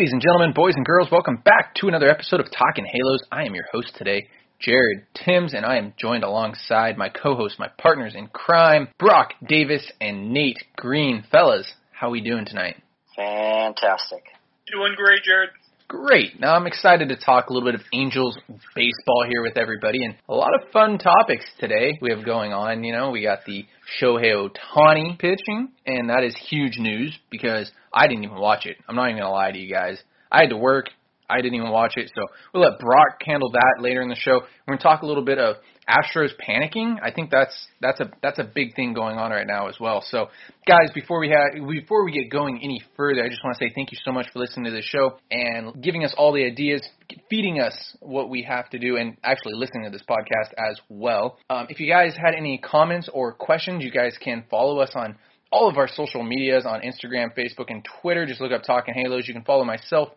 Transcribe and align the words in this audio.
Ladies 0.00 0.14
and 0.14 0.22
gentlemen, 0.22 0.54
boys 0.54 0.72
and 0.76 0.86
girls, 0.86 1.10
welcome 1.12 1.42
back 1.44 1.74
to 1.74 1.86
another 1.86 2.08
episode 2.08 2.40
of 2.40 2.46
Talking 2.50 2.86
Halos. 2.86 3.20
I 3.30 3.44
am 3.44 3.54
your 3.54 3.66
host 3.70 3.92
today, 3.98 4.28
Jared 4.58 5.04
Timms, 5.12 5.52
and 5.52 5.66
I 5.66 5.76
am 5.76 5.92
joined 5.98 6.24
alongside 6.24 6.96
my 6.96 7.10
co-host, 7.10 7.58
my 7.58 7.68
partners 7.76 8.14
in 8.16 8.28
crime, 8.28 8.88
Brock 8.98 9.34
Davis 9.46 9.92
and 10.00 10.32
Nate 10.32 10.64
Green. 10.74 11.22
Fellas, 11.30 11.70
how 11.92 12.08
we 12.08 12.22
doing 12.22 12.46
tonight? 12.46 12.76
Fantastic. 13.14 14.24
Doing 14.72 14.94
great, 14.96 15.22
Jared. 15.22 15.50
Great. 15.90 16.38
Now 16.38 16.54
I'm 16.54 16.68
excited 16.68 17.08
to 17.08 17.16
talk 17.16 17.48
a 17.48 17.52
little 17.52 17.68
bit 17.68 17.74
of 17.74 17.84
Angels 17.92 18.38
baseball 18.76 19.24
here 19.28 19.42
with 19.42 19.56
everybody 19.56 20.04
and 20.04 20.14
a 20.28 20.32
lot 20.32 20.54
of 20.54 20.70
fun 20.70 20.98
topics 20.98 21.44
today 21.58 21.98
we 22.00 22.10
have 22.10 22.24
going 22.24 22.52
on. 22.52 22.84
You 22.84 22.92
know, 22.92 23.10
we 23.10 23.22
got 23.22 23.40
the 23.44 23.66
Shohei 24.00 24.32
Ohtani 24.32 25.18
pitching, 25.18 25.70
and 25.86 26.08
that 26.08 26.22
is 26.22 26.36
huge 26.48 26.78
news 26.78 27.18
because 27.28 27.72
I 27.92 28.06
didn't 28.06 28.22
even 28.22 28.38
watch 28.38 28.66
it. 28.66 28.76
I'm 28.88 28.94
not 28.94 29.06
even 29.06 29.16
going 29.16 29.30
to 29.30 29.34
lie 29.34 29.50
to 29.50 29.58
you 29.58 29.68
guys. 29.68 30.00
I 30.30 30.42
had 30.42 30.50
to 30.50 30.56
work. 30.56 30.90
I 31.28 31.38
didn't 31.40 31.56
even 31.56 31.70
watch 31.70 31.94
it, 31.96 32.12
so 32.14 32.24
we'll 32.54 32.62
let 32.62 32.78
Brock 32.78 33.18
handle 33.26 33.50
that 33.50 33.82
later 33.82 34.00
in 34.00 34.08
the 34.08 34.14
show. 34.14 34.42
We're 34.68 34.74
going 34.74 34.78
to 34.78 34.84
talk 34.84 35.02
a 35.02 35.06
little 35.06 35.24
bit 35.24 35.38
of 35.38 35.56
Astros 35.90 36.30
panicking. 36.38 36.96
I 37.02 37.10
think 37.10 37.30
that's 37.30 37.54
that's 37.80 38.00
a 38.00 38.10
that's 38.22 38.38
a 38.38 38.44
big 38.44 38.76
thing 38.76 38.94
going 38.94 39.18
on 39.18 39.30
right 39.30 39.46
now 39.46 39.68
as 39.68 39.80
well. 39.80 40.02
So, 40.06 40.28
guys, 40.66 40.90
before 40.94 41.18
we 41.18 41.30
have 41.30 41.66
before 41.68 42.04
we 42.04 42.12
get 42.12 42.30
going 42.30 42.60
any 42.62 42.80
further, 42.96 43.24
I 43.24 43.28
just 43.28 43.42
want 43.42 43.56
to 43.58 43.64
say 43.64 43.72
thank 43.74 43.90
you 43.92 43.98
so 44.04 44.12
much 44.12 44.26
for 44.32 44.38
listening 44.38 44.66
to 44.66 44.70
the 44.70 44.82
show 44.82 45.18
and 45.30 45.82
giving 45.82 46.04
us 46.04 46.14
all 46.16 46.32
the 46.32 46.44
ideas, 46.44 46.82
feeding 47.28 47.60
us 47.60 47.74
what 48.00 48.30
we 48.30 48.42
have 48.42 48.70
to 48.70 48.78
do, 48.78 48.96
and 48.96 49.16
actually 49.24 49.54
listening 49.54 49.84
to 49.84 49.90
this 49.90 50.02
podcast 50.08 50.52
as 50.56 50.78
well. 50.88 51.38
Um, 51.50 51.66
if 51.68 51.80
you 51.80 51.88
guys 51.88 52.14
had 52.16 52.34
any 52.36 52.58
comments 52.58 53.08
or 53.12 53.32
questions, 53.32 53.82
you 53.82 53.90
guys 53.90 54.16
can 54.22 54.44
follow 54.50 54.78
us 54.78 54.92
on 54.94 55.16
all 55.52 55.68
of 55.68 55.76
our 55.76 55.88
social 55.88 56.22
medias 56.22 56.64
on 56.64 56.80
Instagram, 56.82 57.36
Facebook, 57.36 57.66
and 57.68 57.84
Twitter. 58.00 58.24
Just 58.26 58.40
look 58.40 58.52
up 58.52 58.62
Talking 58.62 58.94
Halos. 58.94 59.26
You 59.26 59.34
can 59.34 59.44
follow 59.44 59.64
myself 59.64 60.10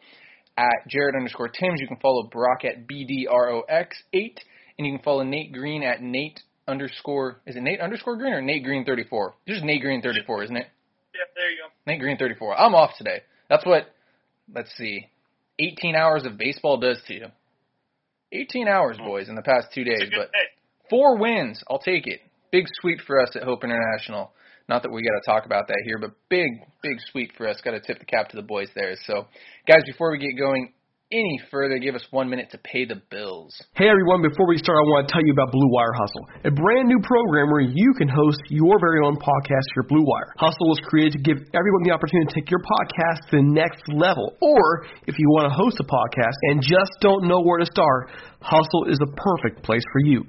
at 0.58 0.88
Jared 0.88 1.16
underscore 1.16 1.50
Timms. 1.50 1.80
You 1.80 1.88
can 1.88 1.98
follow 1.98 2.28
Brock 2.32 2.64
at 2.64 2.88
BDROX8. 2.88 4.38
And 4.78 4.88
you 4.88 4.94
can 4.94 5.04
follow 5.04 5.24
Nate 5.24 5.54
Green 5.54 5.84
at 5.84 6.02
Nate 6.02 6.40
underscore, 6.68 7.42
is 7.46 7.56
it 7.56 7.62
Nate 7.62 7.80
underscore 7.80 8.18
Green 8.18 8.34
or 8.34 8.42
Nate 8.42 8.64
Green 8.64 8.86
34? 8.86 9.36
Just 9.48 9.64
Nate 9.64 9.82
Green 9.82 10.02
34, 10.02 10.44
isn't 10.46 10.56
it? 10.56 10.68
Yeah, 11.14 11.22
there 11.36 11.52
you 11.52 11.58
go. 11.58 11.70
Nate 11.86 12.00
Green 12.00 12.18
34. 12.18 12.60
I'm 12.60 12.74
off 12.74 12.92
today. 12.98 13.22
That's 13.50 13.66
what, 13.66 13.88
let's 14.54 14.76
see, 14.78 15.08
18 15.60 15.96
hours 15.96 16.26
of 16.26 16.38
baseball 16.38 16.78
does 16.78 17.00
to 17.08 17.14
you. 17.14 17.26
18 18.32 18.68
hours, 18.68 18.98
hmm. 18.98 19.06
boys, 19.06 19.30
in 19.30 19.36
the 19.36 19.42
past 19.42 19.68
two 19.74 19.84
days. 19.84 20.00
It's 20.00 20.08
a 20.08 20.16
good 20.16 20.18
But 20.18 20.32
day. 20.32 20.90
four 20.90 21.18
wins, 21.18 21.64
I'll 21.70 21.80
take 21.80 22.08
it. 22.08 22.22
Big 22.52 22.66
sweep 22.82 23.00
for 23.06 23.22
us 23.22 23.30
at 23.36 23.44
Hope 23.44 23.64
International. 23.64 24.32
Not 24.70 24.84
that 24.84 24.92
we 24.92 25.02
got 25.02 25.20
to 25.20 25.26
talk 25.26 25.46
about 25.46 25.68
that 25.68 25.82
here, 25.86 25.98
but 26.00 26.12
big, 26.30 26.50
big 26.82 26.98
sweep 27.12 27.32
for 27.38 27.48
us. 27.48 27.60
Got 27.62 27.72
to 27.72 27.82
tip 27.82 28.00
the 28.00 28.06
cap 28.06 28.30
to 28.30 28.36
the 28.36 28.44
boys 28.44 28.70
there. 28.76 28.96
So, 29.06 29.28
guys, 29.68 29.84
before 29.86 30.12
we 30.12 30.20
get 30.20 30.38
going 30.38 30.74
any 31.14 31.38
further, 31.54 31.78
give 31.78 31.94
us 31.94 32.02
one 32.10 32.28
minute 32.28 32.50
to 32.52 32.58
pay 32.58 32.86
the 32.90 32.98
bills. 33.14 33.54
Hey 33.78 33.86
everyone, 33.86 34.26
before 34.26 34.50
we 34.50 34.58
start, 34.58 34.82
I 34.82 34.86
want 34.90 35.08
to 35.08 35.14
tell 35.14 35.22
you 35.22 35.32
about 35.32 35.54
Blue 35.54 35.70
Wire 35.70 35.94
Hustle, 35.94 36.26
a 36.44 36.52
brand 36.52 36.90
new 36.90 36.98
program 37.06 37.54
where 37.54 37.62
you 37.62 37.94
can 37.94 38.10
host 38.10 38.42
your 38.50 38.82
very 38.82 38.98
own 39.06 39.16
podcast 39.22 39.68
for 39.78 39.86
Blue 39.86 40.02
Wire. 40.02 40.34
Hustle 40.42 40.74
was 40.74 40.82
created 40.90 41.14
to 41.14 41.22
give 41.22 41.38
everyone 41.54 41.86
the 41.86 41.94
opportunity 41.94 42.34
to 42.34 42.36
take 42.42 42.50
your 42.50 42.66
podcast 42.66 43.30
to 43.30 43.38
the 43.38 43.46
next 43.46 43.86
level. 43.94 44.34
Or 44.42 44.90
if 45.06 45.22
you 45.22 45.30
want 45.38 45.46
to 45.46 45.54
host 45.54 45.78
a 45.78 45.86
podcast 45.86 46.38
and 46.50 46.66
just 46.66 46.92
don't 47.00 47.30
know 47.30 47.46
where 47.46 47.62
to 47.62 47.70
start, 47.70 48.10
Hustle 48.42 48.90
is 48.90 48.98
a 48.98 49.10
perfect 49.14 49.62
place 49.62 49.86
for 49.94 50.02
you. 50.02 50.26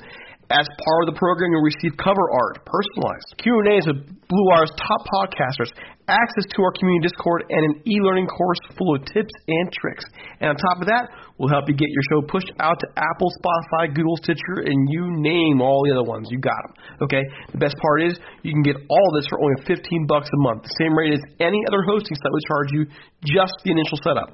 As 0.54 0.70
part 0.86 1.00
of 1.02 1.10
the 1.10 1.18
program, 1.18 1.50
you'll 1.50 1.66
receive 1.66 1.98
cover 1.98 2.30
art, 2.30 2.62
personalized 2.62 3.42
Q&As 3.42 3.90
with 3.90 4.06
Blue 4.06 4.46
Wire's 4.54 4.70
top 4.78 5.02
podcasters, 5.10 5.66
access 6.06 6.46
to 6.54 6.62
our 6.62 6.70
community 6.78 7.10
Discord, 7.10 7.42
and 7.50 7.58
an 7.58 7.74
e-learning 7.90 8.30
course 8.30 8.62
full 8.78 8.94
of 8.94 9.02
tips 9.10 9.34
and 9.50 9.66
tricks. 9.74 10.06
And 10.38 10.54
on 10.54 10.54
top 10.54 10.78
of 10.78 10.86
that, 10.86 11.10
we'll 11.42 11.50
help 11.50 11.66
you 11.66 11.74
get 11.74 11.90
your 11.90 12.06
show 12.06 12.22
pushed 12.30 12.54
out 12.62 12.78
to 12.78 12.86
Apple, 12.94 13.34
Spotify, 13.42 13.90
Google, 13.98 14.14
Stitcher, 14.22 14.62
and 14.62 14.78
you 14.94 15.18
name 15.18 15.58
all 15.58 15.82
the 15.82 15.98
other 15.98 16.06
ones. 16.06 16.30
You 16.30 16.38
got 16.38 16.62
them. 16.70 17.02
Okay. 17.02 17.26
The 17.50 17.58
best 17.58 17.74
part 17.82 18.06
is 18.06 18.14
you 18.46 18.54
can 18.54 18.62
get 18.62 18.78
all 18.78 19.08
this 19.18 19.26
for 19.26 19.42
only 19.42 19.58
15 19.66 20.06
bucks 20.06 20.30
a 20.30 20.40
month, 20.46 20.70
the 20.70 20.76
same 20.78 20.94
rate 20.94 21.18
as 21.18 21.22
any 21.42 21.58
other 21.66 21.82
hosting 21.82 22.14
site 22.14 22.30
would 22.30 22.46
charge 22.46 22.70
you 22.70 22.82
just 23.26 23.58
the 23.66 23.74
initial 23.74 23.98
setup. 24.06 24.30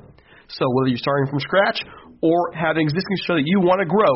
So 0.53 0.69
whether 0.69 0.93
you're 0.93 1.01
starting 1.01 1.33
from 1.33 1.41
scratch 1.41 1.81
or 2.21 2.53
have 2.53 2.77
an 2.77 2.85
existing 2.85 3.17
show 3.25 3.41
that 3.41 3.49
you 3.49 3.65
want 3.65 3.81
to 3.81 3.89
grow, 3.89 4.13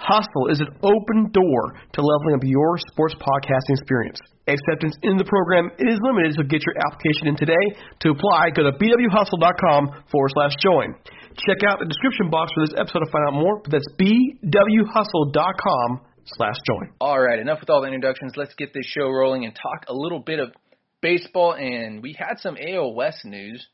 Hustle 0.00 0.48
is 0.48 0.60
an 0.60 0.72
open 0.80 1.28
door 1.30 1.76
to 1.92 2.00
leveling 2.00 2.40
up 2.40 2.42
your 2.42 2.78
sports 2.88 3.14
podcasting 3.20 3.76
experience. 3.76 4.18
Acceptance 4.48 4.96
in 5.02 5.18
the 5.20 5.28
program 5.28 5.68
is 5.76 6.00
limited, 6.00 6.32
so 6.34 6.42
get 6.42 6.64
your 6.64 6.72
application 6.88 7.28
in 7.28 7.36
today. 7.36 7.60
To 8.00 8.16
apply, 8.16 8.56
go 8.56 8.64
to 8.64 8.72
bwhustle.com 8.72 10.08
forward 10.10 10.32
slash 10.32 10.56
join. 10.56 10.96
Check 11.44 11.60
out 11.68 11.78
the 11.78 11.84
description 11.84 12.32
box 12.32 12.50
for 12.56 12.64
this 12.64 12.72
episode 12.80 13.04
to 13.04 13.12
find 13.12 13.28
out 13.28 13.36
more, 13.36 13.60
but 13.60 13.76
that's 13.76 13.84
bwhustle.com 14.00 16.00
slash 16.24 16.56
join. 16.66 16.96
All 16.98 17.20
right, 17.20 17.38
enough 17.38 17.60
with 17.60 17.68
all 17.68 17.82
the 17.82 17.88
introductions. 17.88 18.32
Let's 18.36 18.54
get 18.56 18.72
this 18.72 18.86
show 18.86 19.06
rolling 19.08 19.44
and 19.44 19.54
talk 19.54 19.84
a 19.88 19.94
little 19.94 20.20
bit 20.20 20.40
of 20.40 20.54
baseball. 21.02 21.52
And 21.52 22.02
we 22.02 22.16
had 22.18 22.40
some 22.40 22.56
AL 22.56 22.94
West 22.94 23.26
news, 23.26 23.68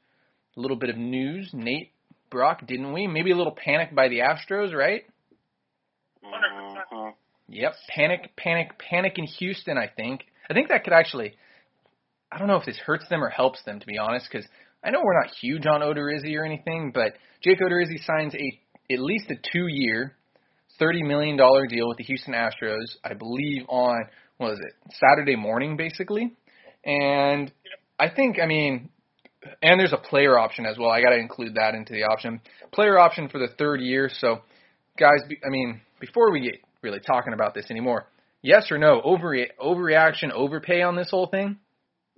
a 0.56 0.60
little 0.60 0.76
bit 0.76 0.90
of 0.90 0.96
news. 0.96 1.50
Nate, 1.54 1.92
Brock, 2.30 2.66
didn't 2.66 2.92
we? 2.92 3.06
Maybe 3.06 3.30
a 3.30 3.36
little 3.36 3.56
panic 3.56 3.94
by 3.94 4.08
the 4.08 4.22
Astros, 4.26 4.74
right? 4.74 5.04
100%. 6.22 6.84
Mhm. 6.92 7.14
Yep, 7.48 7.74
panic, 7.88 8.36
panic, 8.36 8.78
panic 8.78 9.18
in 9.18 9.24
Houston. 9.24 9.78
I 9.78 9.88
think. 9.88 10.26
I 10.50 10.54
think 10.54 10.68
that 10.68 10.84
could 10.84 10.92
actually. 10.92 11.36
I 12.30 12.38
don't 12.38 12.48
know 12.48 12.56
if 12.56 12.66
this 12.66 12.78
hurts 12.78 13.08
them 13.08 13.22
or 13.22 13.28
helps 13.28 13.62
them, 13.64 13.78
to 13.78 13.86
be 13.86 13.98
honest, 13.98 14.28
because 14.30 14.46
I 14.82 14.90
know 14.90 15.00
we're 15.02 15.20
not 15.20 15.30
huge 15.40 15.66
on 15.66 15.80
Odorizzi 15.80 16.36
or 16.36 16.44
anything, 16.44 16.90
but 16.92 17.14
Jake 17.42 17.60
Odorizzi 17.60 18.04
signs 18.04 18.34
a 18.34 18.60
at 18.90 19.00
least 19.00 19.30
a 19.30 19.36
two-year, 19.52 20.16
thirty 20.78 21.02
million 21.02 21.36
dollar 21.36 21.66
deal 21.66 21.88
with 21.88 21.98
the 21.98 22.04
Houston 22.04 22.34
Astros. 22.34 22.96
I 23.04 23.14
believe 23.14 23.64
on 23.68 24.04
what 24.38 24.50
was 24.50 24.60
it 24.60 24.94
Saturday 24.94 25.36
morning, 25.36 25.76
basically, 25.76 26.34
and 26.84 27.52
I 27.98 28.08
think 28.08 28.38
I 28.42 28.46
mean. 28.46 28.90
And 29.62 29.78
there's 29.78 29.92
a 29.92 29.96
player 29.96 30.36
option 30.36 30.66
as 30.66 30.76
well. 30.76 30.90
I 30.90 31.00
got 31.00 31.10
to 31.10 31.18
include 31.18 31.54
that 31.54 31.76
into 31.76 31.92
the 31.92 32.02
option. 32.02 32.40
Player 32.72 32.98
option 32.98 33.28
for 33.28 33.38
the 33.38 33.46
third 33.56 33.80
year. 33.80 34.10
So, 34.12 34.40
guys, 34.98 35.20
I 35.46 35.50
mean, 35.50 35.80
before 36.00 36.30
we 36.30 36.40
get 36.40 36.60
really 36.82 37.00
talking 37.00 37.32
about 37.32 37.54
this 37.54 37.70
anymore, 37.70 38.06
yes 38.42 38.70
or 38.70 38.78
no, 38.78 39.00
overre- 39.00 39.50
overreaction, 39.60 40.30
overpay 40.30 40.82
on 40.82 40.96
this 40.96 41.10
whole 41.10 41.26
thing? 41.26 41.58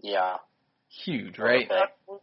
Yeah. 0.03 0.37
Huge, 1.05 1.39
right? 1.39 1.67
Okay. 1.71 2.21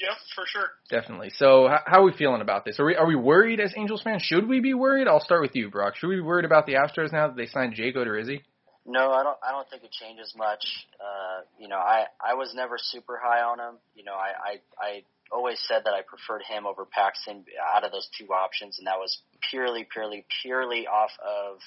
Yep, 0.00 0.16
for 0.34 0.44
sure. 0.46 0.68
Definitely. 0.90 1.30
So, 1.36 1.68
how, 1.68 1.80
how 1.86 2.00
are 2.00 2.04
we 2.04 2.12
feeling 2.12 2.40
about 2.40 2.64
this? 2.64 2.80
Are 2.80 2.84
we 2.84 2.96
are 2.96 3.06
we 3.06 3.14
worried 3.14 3.60
as 3.60 3.72
Angels 3.76 4.02
fans? 4.02 4.22
Should 4.22 4.48
we 4.48 4.58
be 4.58 4.74
worried? 4.74 5.06
I'll 5.06 5.20
start 5.20 5.40
with 5.40 5.54
you, 5.54 5.70
Brock. 5.70 5.94
Should 5.96 6.08
we 6.08 6.16
be 6.16 6.20
worried 6.20 6.44
about 6.44 6.66
the 6.66 6.74
Astros 6.74 7.12
now 7.12 7.28
that 7.28 7.36
they 7.36 7.46
signed 7.46 7.74
Jake 7.74 7.94
Odorizzi? 7.94 8.42
No, 8.86 9.12
I 9.12 9.22
don't. 9.22 9.38
I 9.42 9.52
don't 9.52 9.68
think 9.70 9.84
it 9.84 9.92
changes 9.92 10.34
much. 10.36 10.64
Uh, 11.00 11.42
you 11.58 11.68
know, 11.68 11.78
I 11.78 12.06
I 12.20 12.34
was 12.34 12.52
never 12.54 12.76
super 12.76 13.20
high 13.22 13.42
on 13.42 13.60
him. 13.60 13.78
You 13.94 14.04
know, 14.04 14.14
I 14.14 14.32
I, 14.52 14.84
I 14.84 15.02
always 15.34 15.58
said 15.66 15.82
that 15.84 15.92
I 15.92 16.02
preferred 16.02 16.42
him 16.48 16.66
over 16.66 16.84
Paxton 16.84 17.44
out 17.74 17.84
of 17.84 17.90
those 17.90 18.08
two 18.16 18.32
options, 18.32 18.78
and 18.78 18.86
that 18.86 18.98
was 18.98 19.18
purely, 19.50 19.86
purely, 19.90 20.24
purely 20.42 20.86
off 20.86 21.10
of 21.20 21.58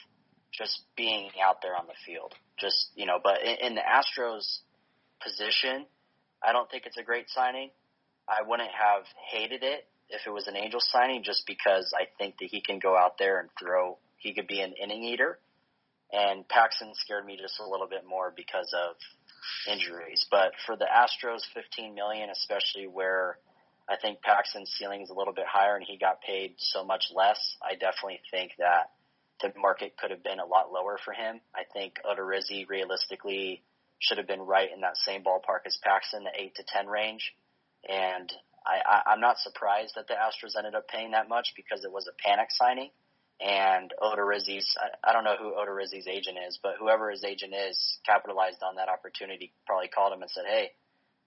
just 0.53 0.81
being 0.95 1.29
out 1.43 1.61
there 1.61 1.75
on 1.75 1.85
the 1.85 1.93
field. 2.05 2.33
Just 2.57 2.89
you 2.95 3.05
know, 3.05 3.19
but 3.21 3.41
in, 3.43 3.67
in 3.67 3.75
the 3.75 3.81
Astros 3.81 4.59
position, 5.21 5.85
I 6.41 6.53
don't 6.53 6.71
think 6.71 6.85
it's 6.85 6.97
a 6.97 7.03
great 7.03 7.29
signing. 7.29 7.69
I 8.27 8.47
wouldn't 8.47 8.71
have 8.71 9.03
hated 9.31 9.63
it 9.63 9.85
if 10.09 10.21
it 10.25 10.31
was 10.31 10.47
an 10.47 10.55
Angel 10.55 10.79
signing, 10.79 11.23
just 11.23 11.45
because 11.45 11.93
I 11.93 12.07
think 12.17 12.37
that 12.39 12.47
he 12.49 12.61
can 12.61 12.79
go 12.79 12.97
out 12.97 13.17
there 13.19 13.39
and 13.39 13.49
throw. 13.59 13.97
He 14.17 14.33
could 14.33 14.47
be 14.47 14.61
an 14.61 14.73
inning 14.81 15.03
eater, 15.03 15.37
and 16.11 16.47
Paxton 16.47 16.93
scared 16.95 17.25
me 17.25 17.37
just 17.39 17.59
a 17.59 17.69
little 17.69 17.87
bit 17.87 18.03
more 18.07 18.33
because 18.35 18.73
of 18.73 18.95
injuries. 19.71 20.25
But 20.31 20.53
for 20.65 20.75
the 20.75 20.85
Astros, 20.85 21.41
15 21.53 21.93
million, 21.93 22.29
especially 22.29 22.87
where 22.87 23.37
I 23.89 23.95
think 23.95 24.21
Paxton's 24.21 24.73
ceiling 24.77 25.01
is 25.01 25.09
a 25.09 25.13
little 25.13 25.33
bit 25.33 25.45
higher 25.47 25.75
and 25.75 25.85
he 25.87 25.97
got 25.97 26.21
paid 26.21 26.55
so 26.57 26.83
much 26.83 27.05
less, 27.15 27.39
I 27.61 27.73
definitely 27.73 28.19
think 28.31 28.51
that 28.59 28.91
the 29.41 29.53
market 29.59 29.95
could 29.97 30.11
have 30.11 30.23
been 30.23 30.39
a 30.39 30.45
lot 30.45 30.71
lower 30.71 30.97
for 31.03 31.13
him. 31.13 31.39
I 31.55 31.63
think 31.71 31.93
Odorizzi 32.03 32.67
realistically 32.67 33.63
should 33.99 34.17
have 34.17 34.27
been 34.27 34.41
right 34.41 34.69
in 34.73 34.81
that 34.81 34.97
same 34.97 35.23
ballpark 35.23 35.65
as 35.65 35.77
Paxton, 35.83 36.23
the 36.23 36.31
eight 36.35 36.55
to 36.55 36.63
ten 36.67 36.87
range. 36.87 37.33
And 37.87 38.31
I, 38.65 38.81
I, 38.85 39.11
I'm 39.13 39.21
not 39.21 39.37
surprised 39.39 39.93
that 39.95 40.07
the 40.07 40.15
Astros 40.15 40.57
ended 40.57 40.75
up 40.75 40.87
paying 40.87 41.11
that 41.11 41.29
much 41.29 41.53
because 41.55 41.85
it 41.85 41.91
was 41.91 42.07
a 42.07 42.27
panic 42.27 42.47
signing. 42.49 42.89
And 43.39 43.93
Odorizzi's, 44.01 44.75
I, 44.77 45.09
I 45.09 45.13
don't 45.13 45.23
know 45.23 45.37
who 45.39 45.53
Odorizzi's 45.53 46.07
agent 46.07 46.37
is, 46.47 46.59
but 46.61 46.73
whoever 46.79 47.11
his 47.11 47.23
agent 47.23 47.53
is 47.53 47.99
capitalized 48.05 48.63
on 48.63 48.75
that 48.75 48.89
opportunity, 48.89 49.53
probably 49.65 49.87
called 49.87 50.13
him 50.13 50.21
and 50.21 50.31
said, 50.31 50.45
hey, 50.47 50.71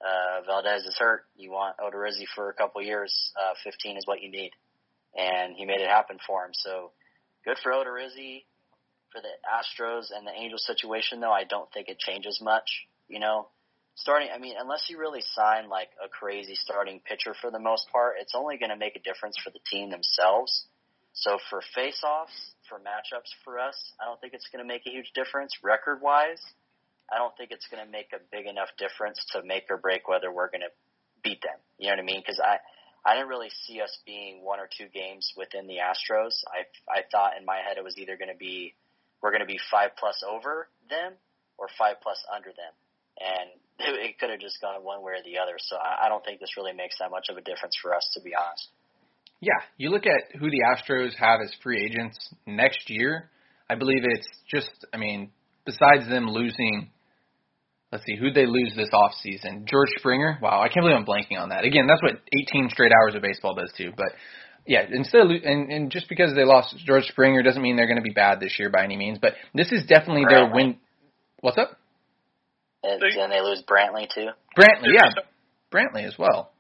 uh, 0.01 0.43
Valdez 0.47 0.85
is 0.85 0.97
hurt. 0.99 1.25
You 1.37 1.51
want 1.51 1.77
Odorizzi 1.79 2.25
for 2.35 2.49
a 2.49 2.55
couple 2.55 2.83
years. 2.83 3.33
Uh, 3.37 3.55
15 3.65 3.97
is 3.97 4.07
what 4.07 4.23
you 4.23 4.31
need. 4.31 4.53
And 5.17 5.55
he 5.57 5.65
made 5.65 5.81
it 5.81 5.89
happen 5.89 6.19
for 6.27 6.45
him. 6.45 6.53
So 6.53 6.93
good 7.45 7.59
for 7.63 7.73
Odorizzi. 7.73 8.45
For 9.13 9.21
the 9.21 9.35
Astros 9.43 10.17
and 10.17 10.25
the 10.25 10.31
Angels 10.31 10.65
situation, 10.65 11.19
though, 11.19 11.33
I 11.33 11.43
don't 11.43 11.71
think 11.73 11.89
it 11.89 11.99
changes 11.99 12.39
much. 12.41 12.87
You 13.09 13.19
know, 13.19 13.49
starting, 13.97 14.29
I 14.33 14.39
mean, 14.39 14.55
unless 14.57 14.87
you 14.89 14.99
really 14.99 15.23
sign 15.35 15.69
like 15.69 15.89
a 16.03 16.09
crazy 16.09 16.55
starting 16.55 17.01
pitcher 17.01 17.35
for 17.41 17.51
the 17.51 17.59
most 17.59 17.89
part, 17.91 18.17
it's 18.21 18.35
only 18.37 18.57
going 18.57 18.71
to 18.71 18.77
make 18.77 18.95
a 18.95 19.01
difference 19.01 19.37
for 19.43 19.51
the 19.51 19.59
team 19.69 19.91
themselves. 19.91 20.67
So 21.13 21.39
for 21.51 21.61
face-offs, 21.75 22.55
for 22.69 22.79
matchups 22.79 23.35
for 23.45 23.59
us, 23.59 23.77
I 24.01 24.05
don't 24.05 24.21
think 24.21 24.33
it's 24.33 24.47
going 24.53 24.65
to 24.65 24.69
make 24.69 24.87
a 24.87 24.91
huge 24.91 25.11
difference 25.13 25.53
record-wise. 25.63 26.41
I 27.13 27.19
don't 27.19 27.35
think 27.37 27.51
it's 27.51 27.67
going 27.71 27.85
to 27.85 27.91
make 27.91 28.15
a 28.15 28.23
big 28.31 28.47
enough 28.47 28.69
difference 28.79 29.19
to 29.33 29.43
make 29.45 29.65
or 29.71 29.77
break 29.77 30.09
whether 30.09 30.31
we're 30.31 30.51
going 30.51 30.63
to 30.63 30.75
beat 31.23 31.43
them. 31.43 31.59
You 31.79 31.89
know 31.89 31.99
what 31.99 32.03
I 32.03 32.07
mean? 32.07 32.23
Because 32.25 32.41
I 32.41 32.59
I 33.05 33.15
didn't 33.15 33.29
really 33.29 33.51
see 33.67 33.81
us 33.81 33.91
being 34.05 34.45
one 34.45 34.61
or 34.61 34.69
two 34.69 34.87
games 34.93 35.33
within 35.37 35.67
the 35.67 35.81
Astros. 35.81 36.37
I 36.47 36.69
I 36.89 37.03
thought 37.11 37.39
in 37.39 37.45
my 37.45 37.59
head 37.65 37.79
it 37.79 37.85
was 37.85 37.97
either 37.99 38.17
going 38.17 38.31
to 38.33 38.39
be 38.39 38.75
we're 39.23 39.31
going 39.31 39.45
to 39.45 39.51
be 39.51 39.61
five 39.71 39.97
plus 39.99 40.23
over 40.27 40.69
them 40.89 41.13
or 41.59 41.69
five 41.79 41.97
plus 42.03 42.19
under 42.35 42.51
them, 42.51 42.73
and 43.21 43.49
it, 44.07 44.19
could 44.19 44.31
have 44.31 44.41
just 44.41 44.61
gone 44.61 44.83
one 44.83 45.03
way 45.03 45.13
or 45.13 45.25
the 45.25 45.39
other. 45.39 45.57
So 45.59 45.77
I, 45.77 46.07
I 46.07 46.09
don't 46.09 46.25
think 46.25 46.41
this 46.41 46.57
really 46.57 46.73
makes 46.73 46.97
that 46.99 47.11
much 47.11 47.27
of 47.31 47.37
a 47.37 47.43
difference 47.43 47.77
for 47.81 47.95
us, 47.95 48.09
to 48.15 48.21
be 48.21 48.33
honest. 48.35 48.69
Yeah, 49.41 49.61
you 49.79 49.91
look 49.91 50.05
at 50.05 50.37
who 50.39 50.51
the 50.51 50.61
Astros 50.69 51.15
have 51.17 51.41
as 51.43 51.53
free 51.63 51.83
agents 51.85 52.17
next 52.47 52.91
year. 52.91 53.31
I 53.71 53.75
believe 53.75 54.03
it's 54.05 54.29
just, 54.53 54.71
I 54.93 54.99
mean, 54.99 55.31
besides 55.65 56.09
them 56.09 56.29
losing 56.29 56.91
let's 57.93 58.05
see, 58.05 58.17
who'd 58.17 58.35
they 58.35 58.47
lose 58.47 58.73
this 58.77 58.91
off 58.93 59.13
season? 59.23 59.67
George 59.69 59.91
Springer. 59.99 60.39
Wow, 60.41 60.61
I 60.61 60.69
can't 60.69 60.85
believe 60.85 60.97
I'm 60.97 61.07
blanking 61.07 61.41
on 61.41 61.51
that. 61.51 61.65
Again, 61.65 61.87
that's 61.87 62.03
what 62.03 62.21
18 62.53 62.71
straight 62.71 62.93
hours 62.93 63.15
of 63.15 63.23
baseball 63.23 63.55
does 63.55 63.73
too. 63.77 63.93
But 63.97 64.13
yeah, 64.67 64.87
instead 64.91 65.23
of, 65.23 65.31
and, 65.31 65.71
and 65.73 65.91
just 65.91 66.09
because 66.09 66.35
they 66.35 66.45
lost 66.45 66.77
George 66.85 67.05
Springer 67.05 67.43
doesn't 67.43 67.63
mean 67.63 67.77
they're 67.77 67.87
going 67.87 67.97
to 67.97 68.03
be 68.03 68.13
bad 68.15 68.41
this 68.41 68.59
year 68.59 68.71
by 68.71 68.85
any 68.85 68.97
means. 68.97 69.19
But 69.21 69.35
this 69.55 69.73
is 69.73 69.87
definitely 69.87 70.25
Brantley. 70.25 70.31
their 70.31 70.55
win. 70.55 70.77
What's 71.41 71.59
up? 71.59 71.79
And 72.83 73.01
then 73.01 73.31
they 73.31 73.41
lose 73.41 73.63
Brantley 73.69 74.09
too. 74.13 74.29
Brantley, 74.57 74.95
yeah, 74.95 75.11
Brantley 75.73 76.07
as 76.07 76.15
well. 76.19 76.53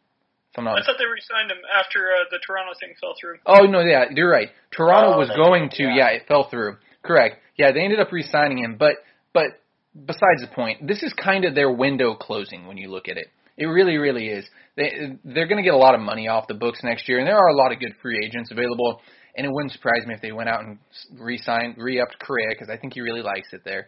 I 0.58 0.84
thought 0.84 0.96
they 0.98 1.06
re-signed 1.06 1.50
him 1.50 1.58
after 1.72 2.10
uh, 2.10 2.24
the 2.30 2.40
Toronto 2.44 2.72
thing 2.80 2.94
fell 3.00 3.14
through. 3.20 3.36
Oh 3.46 3.66
no, 3.66 3.80
yeah, 3.80 4.06
you're 4.12 4.30
right. 4.30 4.48
Toronto 4.72 5.14
oh, 5.14 5.18
was 5.18 5.28
going 5.28 5.70
to, 5.74 5.84
yeah. 5.84 5.96
yeah, 5.96 6.08
it 6.08 6.22
fell 6.26 6.50
through. 6.50 6.76
Correct. 7.04 7.36
Yeah, 7.56 7.70
they 7.72 7.80
ended 7.80 8.00
up 8.00 8.10
re-signing 8.10 8.58
him, 8.58 8.76
but 8.78 8.96
but 9.32 9.60
besides 9.94 10.40
the 10.40 10.48
point, 10.54 10.86
this 10.86 11.02
is 11.02 11.12
kind 11.12 11.44
of 11.44 11.54
their 11.54 11.70
window 11.70 12.14
closing 12.14 12.66
when 12.66 12.76
you 12.76 12.90
look 12.90 13.08
at 13.08 13.16
it. 13.16 13.26
It 13.56 13.66
really, 13.66 13.96
really 13.96 14.28
is. 14.28 14.48
They 14.76 15.18
they're 15.24 15.46
going 15.46 15.58
to 15.58 15.62
get 15.62 15.74
a 15.74 15.78
lot 15.78 15.94
of 15.94 16.00
money 16.00 16.28
off 16.28 16.48
the 16.48 16.54
books 16.54 16.80
next 16.82 17.08
year, 17.08 17.18
and 17.18 17.26
there 17.26 17.36
are 17.36 17.48
a 17.48 17.56
lot 17.56 17.72
of 17.72 17.80
good 17.80 17.94
free 18.00 18.24
agents 18.24 18.50
available. 18.50 19.00
And 19.36 19.46
it 19.46 19.52
wouldn't 19.52 19.72
surprise 19.72 20.04
me 20.06 20.14
if 20.14 20.20
they 20.20 20.32
went 20.32 20.48
out 20.48 20.64
and 20.64 20.78
re-signed, 21.16 21.76
re-upped 21.78 22.18
Correa 22.18 22.48
because 22.50 22.68
I 22.68 22.76
think 22.76 22.94
he 22.94 23.00
really 23.00 23.22
likes 23.22 23.52
it 23.52 23.62
there. 23.64 23.86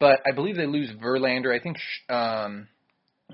But 0.00 0.20
I 0.26 0.34
believe 0.34 0.56
they 0.56 0.66
lose 0.66 0.90
Verlander. 0.90 1.54
I 1.54 1.62
think 1.62 1.76
um, 2.08 2.66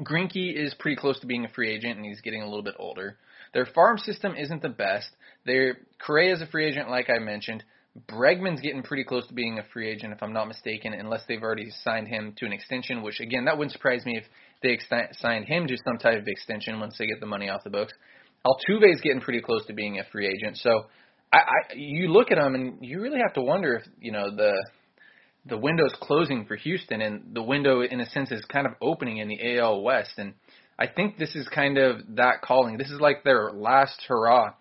Greinke 0.00 0.54
is 0.54 0.74
pretty 0.74 0.96
close 0.96 1.18
to 1.20 1.26
being 1.26 1.44
a 1.44 1.48
free 1.48 1.70
agent, 1.70 1.96
and 1.96 2.04
he's 2.04 2.20
getting 2.20 2.42
a 2.42 2.46
little 2.46 2.62
bit 2.62 2.74
older. 2.78 3.16
Their 3.54 3.66
farm 3.66 3.98
system 3.98 4.34
isn't 4.36 4.60
the 4.60 4.68
best. 4.68 5.08
Their 5.46 5.78
Correa 6.04 6.34
is 6.34 6.42
a 6.42 6.46
free 6.46 6.66
agent, 6.66 6.90
like 6.90 7.08
I 7.08 7.20
mentioned. 7.20 7.64
Bregman's 8.08 8.60
getting 8.60 8.82
pretty 8.82 9.04
close 9.04 9.26
to 9.28 9.34
being 9.34 9.58
a 9.58 9.62
free 9.72 9.88
agent, 9.88 10.12
if 10.12 10.22
I'm 10.22 10.32
not 10.32 10.48
mistaken, 10.48 10.93
unless 10.93 11.22
they've 11.26 11.43
already 11.43 11.70
signed 11.82 12.08
him 12.08 12.34
to 12.38 12.46
an 12.46 12.52
extension. 12.52 13.02
Which 13.02 13.20
again, 13.20 13.46
that 13.46 13.56
wouldn't 13.56 13.72
surprise 13.72 14.04
me 14.04 14.19
if 14.19 14.25
they 14.62 14.70
ex- 14.70 15.19
signed 15.20 15.46
him 15.46 15.66
to 15.66 15.76
some 15.84 15.98
type 15.98 16.20
of 16.20 16.28
extension 16.28 16.78
once 16.81 16.96
they 16.98 17.06
get 17.06 17.20
the 17.20 17.26
money 17.26 17.48
off 17.48 17.64
the 17.64 17.70
books. 17.70 17.93
Altuve's 18.44 19.00
getting 19.00 19.20
pretty 19.20 19.40
close 19.40 19.64
to 19.66 19.72
being 19.72 19.98
a 19.98 20.04
free 20.12 20.26
agent. 20.26 20.58
So 20.58 20.87
I, 21.32 21.38
I 21.38 21.75
you 21.75 22.08
look 22.08 22.31
at 22.31 22.38
them 22.38 22.54
and 22.54 22.78
you 22.84 23.00
really 23.00 23.19
have 23.19 23.34
to 23.34 23.43
wonder 23.43 23.76
if 23.76 23.82
you 24.00 24.12
know 24.12 24.34
the 24.34 24.52
the 25.46 25.56
window's 25.56 25.94
closing 26.00 26.44
for 26.44 26.56
Houston 26.56 27.00
and 27.00 27.34
the 27.34 27.42
window 27.42 27.82
in 27.82 28.00
a 28.00 28.06
sense 28.06 28.31
is 28.31 28.44
kind 28.46 28.66
of 28.66 28.72
opening 28.81 29.19
in 29.19 29.28
the 29.28 29.58
AL 29.58 29.82
West 29.82 30.14
and 30.19 30.34
I 30.78 30.87
think 30.87 31.16
this 31.16 31.34
is 31.34 31.49
kind 31.49 31.78
of 31.78 32.00
that 32.16 32.42
calling. 32.42 32.76
This 32.76 32.90
is 32.90 33.00
like 33.00 33.25
their 33.25 33.50
last 33.52 34.02
hurrah 34.06 34.52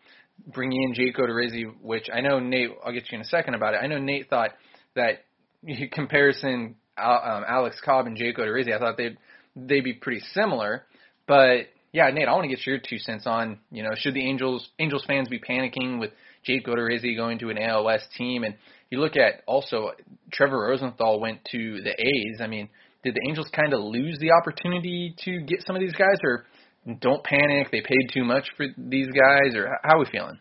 bringing 0.48 0.84
in 0.84 0.94
Jake 0.94 1.18
Odorizzi, 1.18 1.66
which 1.82 2.10
I 2.14 2.22
know 2.22 2.40
Nate. 2.40 2.72
I'll 2.84 2.94
get 2.94 3.12
you 3.12 3.18
in 3.18 3.22
a 3.22 3.26
second 3.26 3.56
about 3.56 3.74
it. 3.74 3.78
I 3.82 3.88
know 3.88 3.98
Nate 3.98 4.30
thought 4.30 4.52
that 4.96 5.26
comparison 5.92 6.76
um, 6.98 7.44
Alex 7.48 7.82
Cobb 7.84 8.08
and 8.08 8.18
Jake 8.18 8.38
Odorizzi, 8.38 8.74
I 8.74 8.80
thought 8.80 8.98
they'd 8.98 9.18
they'd 9.56 9.84
be 9.84 9.94
pretty 9.94 10.22
similar, 10.34 10.84
but 11.28 11.68
yeah, 11.92 12.10
Nate, 12.10 12.28
I 12.28 12.34
want 12.34 12.44
to 12.44 12.50
get 12.50 12.66
your 12.66 12.78
two 12.78 12.98
cents 12.98 13.26
on 13.26 13.60
you 13.72 13.84
know 13.84 13.92
should 13.96 14.14
the 14.14 14.28
Angels 14.28 14.70
Angels 14.80 15.04
fans 15.06 15.30
be 15.30 15.40
panicking 15.40 16.00
with 16.00 16.12
Jake 16.44 16.66
Odorizzi 16.68 17.16
going 17.16 17.40
to 17.40 17.50
an 17.50 17.58
ALS 17.58 18.02
team, 18.18 18.44
and 18.44 18.56
you 18.90 19.00
look 19.00 19.16
at 19.18 19.44
also 19.46 19.92
Trevor 20.31 20.59
Rosenthal 20.59 21.19
went 21.19 21.44
to 21.52 21.81
the 21.81 21.92
A's. 21.92 22.40
I 22.42 22.48
mean, 22.48 22.69
did 23.04 23.16
the 23.16 23.28
Angels 23.28 23.50
kind 23.54 23.74
of 23.74 23.81
lose 23.81 24.18
the 24.19 24.31
opportunity 24.31 25.16
to 25.26 25.42
get 25.42 25.64
some 25.66 25.76
of 25.76 25.81
these 25.81 25.94
guys, 25.94 26.18
or 26.24 26.45
don't 26.85 27.23
panic. 27.23 27.71
They 27.71 27.81
paid 27.81 28.13
too 28.13 28.23
much 28.23 28.49
for 28.56 28.68
these 28.77 29.07
guys, 29.09 29.56
or 29.56 29.80
how 29.83 29.97
are 29.97 29.99
we 29.99 30.06
feeling? 30.06 30.37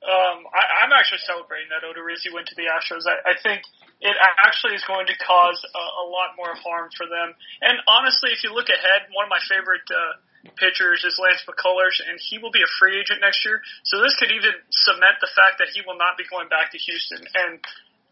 Um, 0.00 0.38
I, 0.48 0.84
I'm 0.84 0.92
actually 0.96 1.22
celebrating 1.28 1.68
that 1.70 1.86
Odorizzi 1.86 2.32
went 2.32 2.48
to 2.48 2.56
the 2.56 2.66
Astros. 2.66 3.06
I, 3.06 3.20
I 3.30 3.34
think 3.38 3.62
it 4.00 4.16
actually 4.40 4.74
is 4.74 4.82
going 4.88 5.04
to 5.06 5.16
cause 5.20 5.60
a, 5.60 5.84
a 6.02 6.04
lot 6.08 6.32
more 6.40 6.56
harm 6.56 6.88
for 6.96 7.04
them. 7.04 7.36
And 7.60 7.76
honestly, 7.84 8.32
if 8.32 8.40
you 8.42 8.50
look 8.50 8.72
ahead, 8.72 9.12
one 9.12 9.28
of 9.28 9.32
my 9.32 9.42
favorite 9.44 9.84
uh, 9.92 10.18
pitchers 10.56 11.04
is 11.04 11.20
Lance 11.20 11.44
McCullers, 11.44 12.00
and 12.00 12.16
he 12.16 12.40
will 12.40 12.50
be 12.50 12.64
a 12.64 12.70
free 12.80 12.96
agent 12.96 13.20
next 13.20 13.44
year. 13.44 13.60
So 13.84 14.00
this 14.00 14.16
could 14.16 14.32
even 14.32 14.56
cement 14.72 15.20
the 15.20 15.28
fact 15.36 15.60
that 15.60 15.68
he 15.76 15.84
will 15.84 16.00
not 16.00 16.16
be 16.16 16.24
going 16.32 16.48
back 16.48 16.72
to 16.72 16.78
Houston. 16.80 17.20
And 17.20 17.60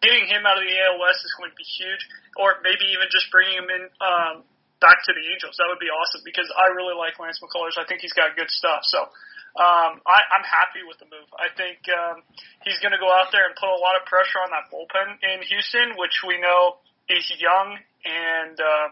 getting 0.04 0.28
him 0.28 0.44
out 0.44 0.60
of 0.60 0.64
the 0.68 0.76
AL 0.76 1.00
West 1.00 1.24
is 1.24 1.32
going 1.40 1.50
to 1.50 1.58
be 1.58 1.66
huge, 1.66 2.04
or 2.36 2.60
maybe 2.60 2.84
even 2.92 3.08
just 3.08 3.32
bringing 3.32 3.56
him 3.56 3.68
in 3.72 3.82
um, 4.04 4.34
back 4.80 5.02
to 5.06 5.12
the 5.14 5.24
Angels. 5.34 5.58
That 5.58 5.66
would 5.70 5.82
be 5.82 5.90
awesome 5.90 6.22
because 6.24 6.46
I 6.54 6.70
really 6.74 6.94
like 6.94 7.18
Lance 7.18 7.42
McCullers. 7.42 7.78
I 7.78 7.86
think 7.86 8.00
he's 8.02 8.14
got 8.14 8.38
good 8.38 8.50
stuff. 8.50 8.86
So 8.86 9.10
um, 9.58 9.98
I, 10.06 10.18
I'm 10.38 10.46
happy 10.46 10.86
with 10.86 11.02
the 11.02 11.10
move. 11.10 11.26
I 11.34 11.50
think 11.54 11.82
um, 11.90 12.22
he's 12.62 12.78
going 12.78 12.94
to 12.94 13.02
go 13.02 13.10
out 13.10 13.34
there 13.34 13.46
and 13.46 13.54
put 13.58 13.70
a 13.70 13.80
lot 13.80 13.98
of 13.98 14.06
pressure 14.06 14.38
on 14.38 14.54
that 14.54 14.70
bullpen 14.70 15.18
in 15.22 15.42
Houston, 15.50 15.98
which 15.98 16.22
we 16.22 16.38
know 16.38 16.78
is 17.10 17.26
young 17.40 17.78
and 18.06 18.54
um, 18.60 18.90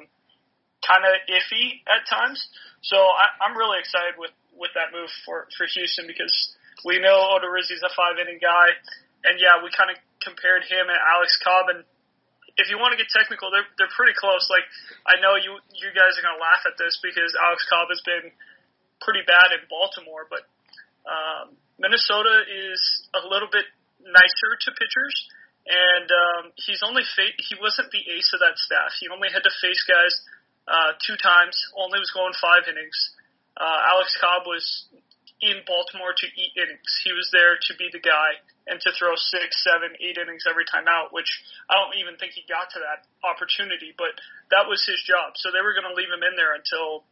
kind 0.83 1.07
of 1.07 1.15
iffy 1.31 1.83
at 1.87 2.03
times. 2.11 2.43
So 2.83 2.99
I, 2.99 3.31
I'm 3.47 3.55
really 3.55 3.79
excited 3.79 4.19
with 4.19 4.35
with 4.57 4.73
that 4.73 4.89
move 4.91 5.13
for 5.29 5.47
for 5.55 5.69
Houston 5.69 6.09
because 6.09 6.33
we 6.85 6.99
know 6.99 7.15
Odorizzi's 7.37 7.85
a 7.85 7.93
five 7.93 8.19
inning 8.19 8.41
guy, 8.41 8.73
and 9.25 9.39
yeah, 9.39 9.63
we 9.63 9.71
kind 9.71 9.91
of 9.93 9.99
compared 10.25 10.65
him 10.67 10.89
and 10.89 10.99
Alex 10.99 11.39
Cobb 11.39 11.71
and 11.71 11.85
if 12.57 12.73
you 12.73 12.81
want 12.81 12.97
to 12.97 12.99
get 12.99 13.09
technical, 13.13 13.53
they're 13.53 13.69
they're 13.77 13.93
pretty 13.97 14.17
close. 14.17 14.49
Like 14.49 14.65
I 15.05 15.21
know 15.21 15.37
you 15.37 15.61
you 15.77 15.89
guys 15.93 16.17
are 16.17 16.25
gonna 16.25 16.41
laugh 16.41 16.65
at 16.65 16.77
this 16.81 16.97
because 17.05 17.33
Alex 17.37 17.65
Cobb 17.69 17.89
has 17.93 18.01
been 18.05 18.33
pretty 19.05 19.25
bad 19.29 19.53
in 19.53 19.69
Baltimore, 19.69 20.25
but 20.29 20.49
um, 21.05 21.55
Minnesota 21.77 22.45
is 22.49 22.81
a 23.13 23.23
little 23.29 23.49
bit 23.53 23.69
nicer 24.01 24.51
to 24.65 24.69
pitchers, 24.73 25.17
and 25.69 26.09
um, 26.09 26.43
he's 26.57 26.81
only 26.81 27.05
fa- 27.05 27.37
he 27.37 27.55
wasn't 27.61 27.93
the 27.93 28.01
ace 28.09 28.33
of 28.33 28.41
that 28.41 28.57
staff. 28.57 28.97
He 29.01 29.09
only 29.13 29.29
had 29.29 29.45
to 29.45 29.53
face 29.61 29.85
guys 29.85 30.15
uh, 30.65 30.97
two 31.05 31.21
times. 31.21 31.55
Only 31.77 32.01
was 32.01 32.11
going 32.11 32.33
five 32.41 32.65
innings. 32.73 32.99
uh, 33.57 33.93
Alex 33.93 34.17
Cobb 34.21 34.49
was 34.49 34.65
in 35.41 35.61
Baltimore 35.69 36.17
to 36.17 36.27
eat 36.27 36.53
innings. 36.57 36.91
He 37.05 37.13
was 37.13 37.29
there 37.33 37.61
to 37.61 37.73
be 37.77 37.93
the 37.93 38.01
guy 38.01 38.41
and 38.67 38.83
to 38.83 38.91
throw 38.99 39.15
six, 39.15 39.63
seven, 39.63 39.95
eight 40.03 40.19
innings 40.19 40.45
every 40.45 40.67
time 40.67 40.91
out, 40.91 41.15
which 41.15 41.31
I 41.71 41.79
don't 41.79 41.95
even 42.03 42.19
think 42.19 42.35
he 42.35 42.43
got 42.51 42.75
to 42.75 42.83
that 42.83 43.07
opportunity, 43.23 43.95
but 43.95 44.19
that 44.51 44.67
was 44.67 44.83
his 44.83 44.99
job. 45.07 45.39
So 45.39 45.55
they 45.55 45.63
were 45.63 45.75
going 45.75 45.87
to 45.87 45.95
leave 45.95 46.11
him 46.11 46.27
in 46.27 46.35
there 46.35 46.55
until 46.55 47.07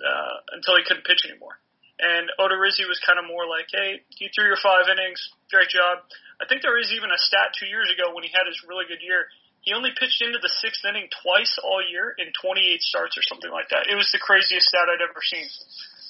uh, 0.00 0.36
until 0.56 0.76
he 0.76 0.84
couldn't 0.84 1.04
pitch 1.04 1.24
anymore. 1.28 1.60
And 2.00 2.32
Odorizzi 2.40 2.88
was 2.88 2.96
kind 3.04 3.20
of 3.20 3.28
more 3.28 3.44
like, 3.44 3.68
hey, 3.68 4.00
you 4.16 4.32
threw 4.32 4.48
your 4.48 4.56
five 4.56 4.88
innings, 4.88 5.20
great 5.52 5.68
job. 5.68 6.00
I 6.40 6.48
think 6.48 6.64
there 6.64 6.72
was 6.72 6.88
even 6.96 7.12
a 7.12 7.20
stat 7.20 7.52
two 7.52 7.68
years 7.68 7.92
ago 7.92 8.16
when 8.16 8.24
he 8.24 8.32
had 8.32 8.48
his 8.48 8.56
really 8.64 8.88
good 8.88 9.04
year. 9.04 9.28
He 9.60 9.76
only 9.76 9.92
pitched 9.92 10.24
into 10.24 10.40
the 10.40 10.48
sixth 10.48 10.80
inning 10.88 11.12
twice 11.20 11.60
all 11.60 11.84
year 11.84 12.16
in 12.16 12.32
28 12.32 12.80
starts 12.80 13.20
or 13.20 13.24
something 13.28 13.52
like 13.52 13.68
that. 13.76 13.92
It 13.92 13.96
was 14.00 14.08
the 14.08 14.22
craziest 14.22 14.72
stat 14.72 14.88
I'd 14.88 15.04
ever 15.04 15.20
seen. 15.20 15.44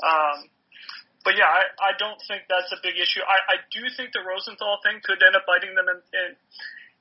Um, 0.07 0.39
but 1.25 1.37
yeah, 1.37 1.49
I, 1.49 1.93
I 1.93 1.93
don't 2.01 2.19
think 2.25 2.49
that's 2.49 2.73
a 2.73 2.81
big 2.81 2.97
issue. 2.97 3.21
I, 3.21 3.39
I 3.55 3.57
do 3.69 3.85
think 3.93 4.17
the 4.17 4.25
Rosenthal 4.25 4.81
thing 4.81 5.05
could 5.05 5.21
end 5.21 5.37
up 5.37 5.45
biting 5.45 5.77
them 5.77 5.89
in, 5.89 6.01
in 6.17 6.29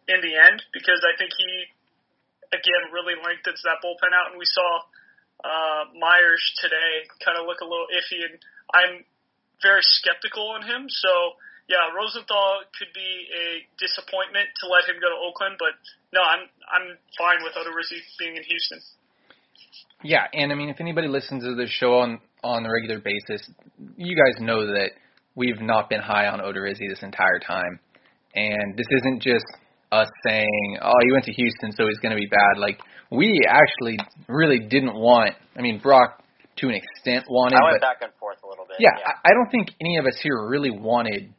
in 0.09 0.19
the 0.25 0.33
end 0.35 0.59
because 0.73 0.99
I 1.05 1.15
think 1.15 1.31
he 1.37 1.49
again 2.51 2.83
really 2.91 3.15
lengthens 3.15 3.61
that 3.63 3.79
bullpen 3.79 4.11
out, 4.11 4.33
and 4.33 4.37
we 4.39 4.47
saw 4.49 4.69
uh, 5.45 5.83
Mayers 5.95 6.43
today 6.59 7.07
kind 7.23 7.39
of 7.39 7.47
look 7.47 7.63
a 7.63 7.67
little 7.67 7.87
iffy, 7.95 8.27
and 8.27 8.35
I'm 8.75 9.07
very 9.63 9.83
skeptical 9.83 10.51
on 10.51 10.67
him. 10.67 10.91
So 10.91 11.39
yeah, 11.69 11.93
Rosenthal 11.95 12.65
could 12.75 12.91
be 12.91 13.29
a 13.29 13.63
disappointment 13.77 14.49
to 14.59 14.67
let 14.67 14.89
him 14.89 14.97
go 14.99 15.07
to 15.07 15.19
Oakland, 15.21 15.55
but 15.61 15.77
no, 16.11 16.19
I'm 16.19 16.49
I'm 16.67 16.97
fine 17.15 17.39
with 17.45 17.53
Odorizzi 17.55 18.03
being 18.17 18.35
in 18.35 18.43
Houston. 18.43 18.81
Yeah, 20.03 20.27
and 20.33 20.51
I 20.51 20.55
mean, 20.55 20.69
if 20.69 20.79
anybody 20.79 21.07
listens 21.07 21.43
to 21.43 21.55
this 21.55 21.69
show 21.69 21.99
on 21.99 22.19
on 22.43 22.65
a 22.65 22.71
regular 22.71 22.99
basis, 22.99 23.49
you 23.97 24.15
guys 24.15 24.39
know 24.39 24.65
that 24.65 24.91
we've 25.35 25.61
not 25.61 25.89
been 25.89 26.01
high 26.01 26.27
on 26.27 26.39
Odorizzi 26.39 26.89
this 26.89 27.03
entire 27.03 27.39
time, 27.39 27.79
and 28.35 28.77
this 28.77 28.87
isn't 28.91 29.21
just 29.21 29.45
us 29.91 30.07
saying, 30.25 30.77
"Oh, 30.81 30.93
he 31.05 31.11
went 31.11 31.25
to 31.25 31.33
Houston, 31.33 31.71
so 31.71 31.87
he's 31.87 31.99
going 31.99 32.11
to 32.11 32.19
be 32.19 32.27
bad." 32.27 32.59
Like 32.59 32.79
we 33.11 33.41
actually 33.47 33.97
really 34.27 34.59
didn't 34.59 34.95
want. 34.95 35.35
I 35.57 35.61
mean, 35.61 35.79
Brock 35.79 36.23
to 36.57 36.67
an 36.67 36.75
extent 36.75 37.25
wanted. 37.29 37.57
I 37.57 37.63
went 37.63 37.81
but, 37.81 37.81
back 37.81 37.97
and 38.01 38.11
forth 38.19 38.37
a 38.43 38.47
little 38.47 38.65
bit. 38.65 38.77
Yeah, 38.79 38.89
yeah. 38.97 39.13
I, 39.23 39.29
I 39.29 39.33
don't 39.33 39.49
think 39.49 39.71
any 39.81 39.97
of 39.97 40.05
us 40.05 40.19
here 40.21 40.47
really 40.47 40.71
wanted 40.71 41.33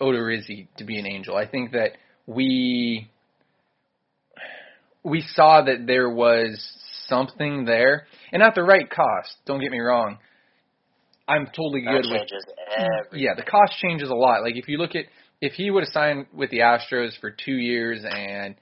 Odorizzi 0.00 0.68
to 0.78 0.84
be 0.84 0.98
an 0.98 1.06
angel. 1.06 1.36
I 1.36 1.46
think 1.46 1.72
that 1.72 1.92
we 2.26 3.08
we 5.04 5.24
saw 5.34 5.62
that 5.62 5.86
there 5.86 6.10
was 6.10 6.60
something 7.06 7.64
there, 7.64 8.06
and 8.32 8.42
at 8.42 8.54
the 8.54 8.62
right 8.62 8.88
cost. 8.88 9.36
Don't 9.46 9.60
get 9.60 9.70
me 9.70 9.80
wrong. 9.80 10.18
I'm 11.32 11.46
totally 11.46 11.80
good 11.80 12.04
with 12.10 12.20
everything. 12.20 13.20
yeah, 13.20 13.34
the 13.36 13.42
cost 13.42 13.74
changes 13.80 14.10
a 14.10 14.14
lot. 14.14 14.42
Like 14.42 14.56
if 14.56 14.68
you 14.68 14.78
look 14.78 14.94
at 14.94 15.06
if 15.40 15.54
he 15.54 15.70
would 15.70 15.84
have 15.84 15.92
signed 15.92 16.26
with 16.32 16.50
the 16.50 16.58
Astros 16.58 17.18
for 17.20 17.30
two 17.30 17.54
years 17.54 18.04
and 18.08 18.54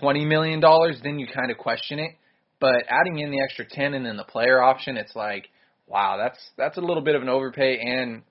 twenty 0.00 0.24
million 0.24 0.60
dollars, 0.60 0.98
then 1.02 1.18
you 1.18 1.26
kind 1.26 1.50
of 1.50 1.58
question 1.58 1.98
it. 1.98 2.12
But 2.60 2.84
adding 2.88 3.18
in 3.18 3.30
the 3.30 3.40
extra 3.42 3.64
ten 3.68 3.94
and 3.94 4.04
then 4.04 4.16
the 4.16 4.24
player 4.24 4.60
option, 4.62 4.96
it's 4.96 5.14
like, 5.14 5.48
wow, 5.86 6.16
that's 6.16 6.38
that's 6.56 6.76
a 6.76 6.80
little 6.80 7.02
bit 7.02 7.14
of 7.14 7.22
an 7.22 7.28
overpay. 7.28 7.78
And 7.78 8.22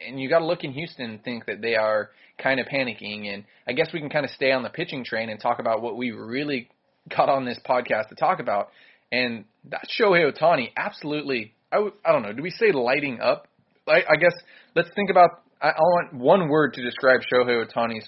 and 0.00 0.20
you 0.20 0.28
got 0.28 0.40
to 0.40 0.46
look 0.46 0.64
in 0.64 0.72
Houston 0.72 1.10
and 1.10 1.24
think 1.24 1.46
that 1.46 1.60
they 1.62 1.76
are 1.76 2.10
kind 2.38 2.60
of 2.60 2.66
panicking. 2.66 3.32
And 3.32 3.44
I 3.66 3.72
guess 3.72 3.90
we 3.92 4.00
can 4.00 4.10
kind 4.10 4.24
of 4.24 4.30
stay 4.32 4.52
on 4.52 4.62
the 4.62 4.70
pitching 4.70 5.04
train 5.04 5.28
and 5.28 5.40
talk 5.40 5.58
about 5.58 5.82
what 5.82 5.96
we 5.96 6.10
really 6.10 6.68
got 7.14 7.28
on 7.28 7.44
this 7.44 7.58
podcast 7.68 8.08
to 8.08 8.14
talk 8.14 8.40
about. 8.40 8.68
And 9.10 9.44
that 9.70 9.86
Shohei 9.98 10.32
Ohtani, 10.32 10.70
absolutely. 10.76 11.54
I 11.72 11.76
w- 11.76 11.94
I 12.04 12.12
don't 12.12 12.22
know. 12.22 12.32
Do 12.32 12.42
we 12.42 12.50
say 12.50 12.70
lighting 12.72 13.20
up? 13.20 13.48
I, 13.88 14.02
I 14.08 14.16
guess 14.20 14.34
let's 14.76 14.90
think 14.94 15.10
about. 15.10 15.30
I, 15.60 15.68
I 15.68 15.80
want 15.80 16.14
one 16.14 16.48
word 16.48 16.74
to 16.74 16.82
describe 16.82 17.20
Shohei 17.32 17.64
Ohtani's 17.64 18.06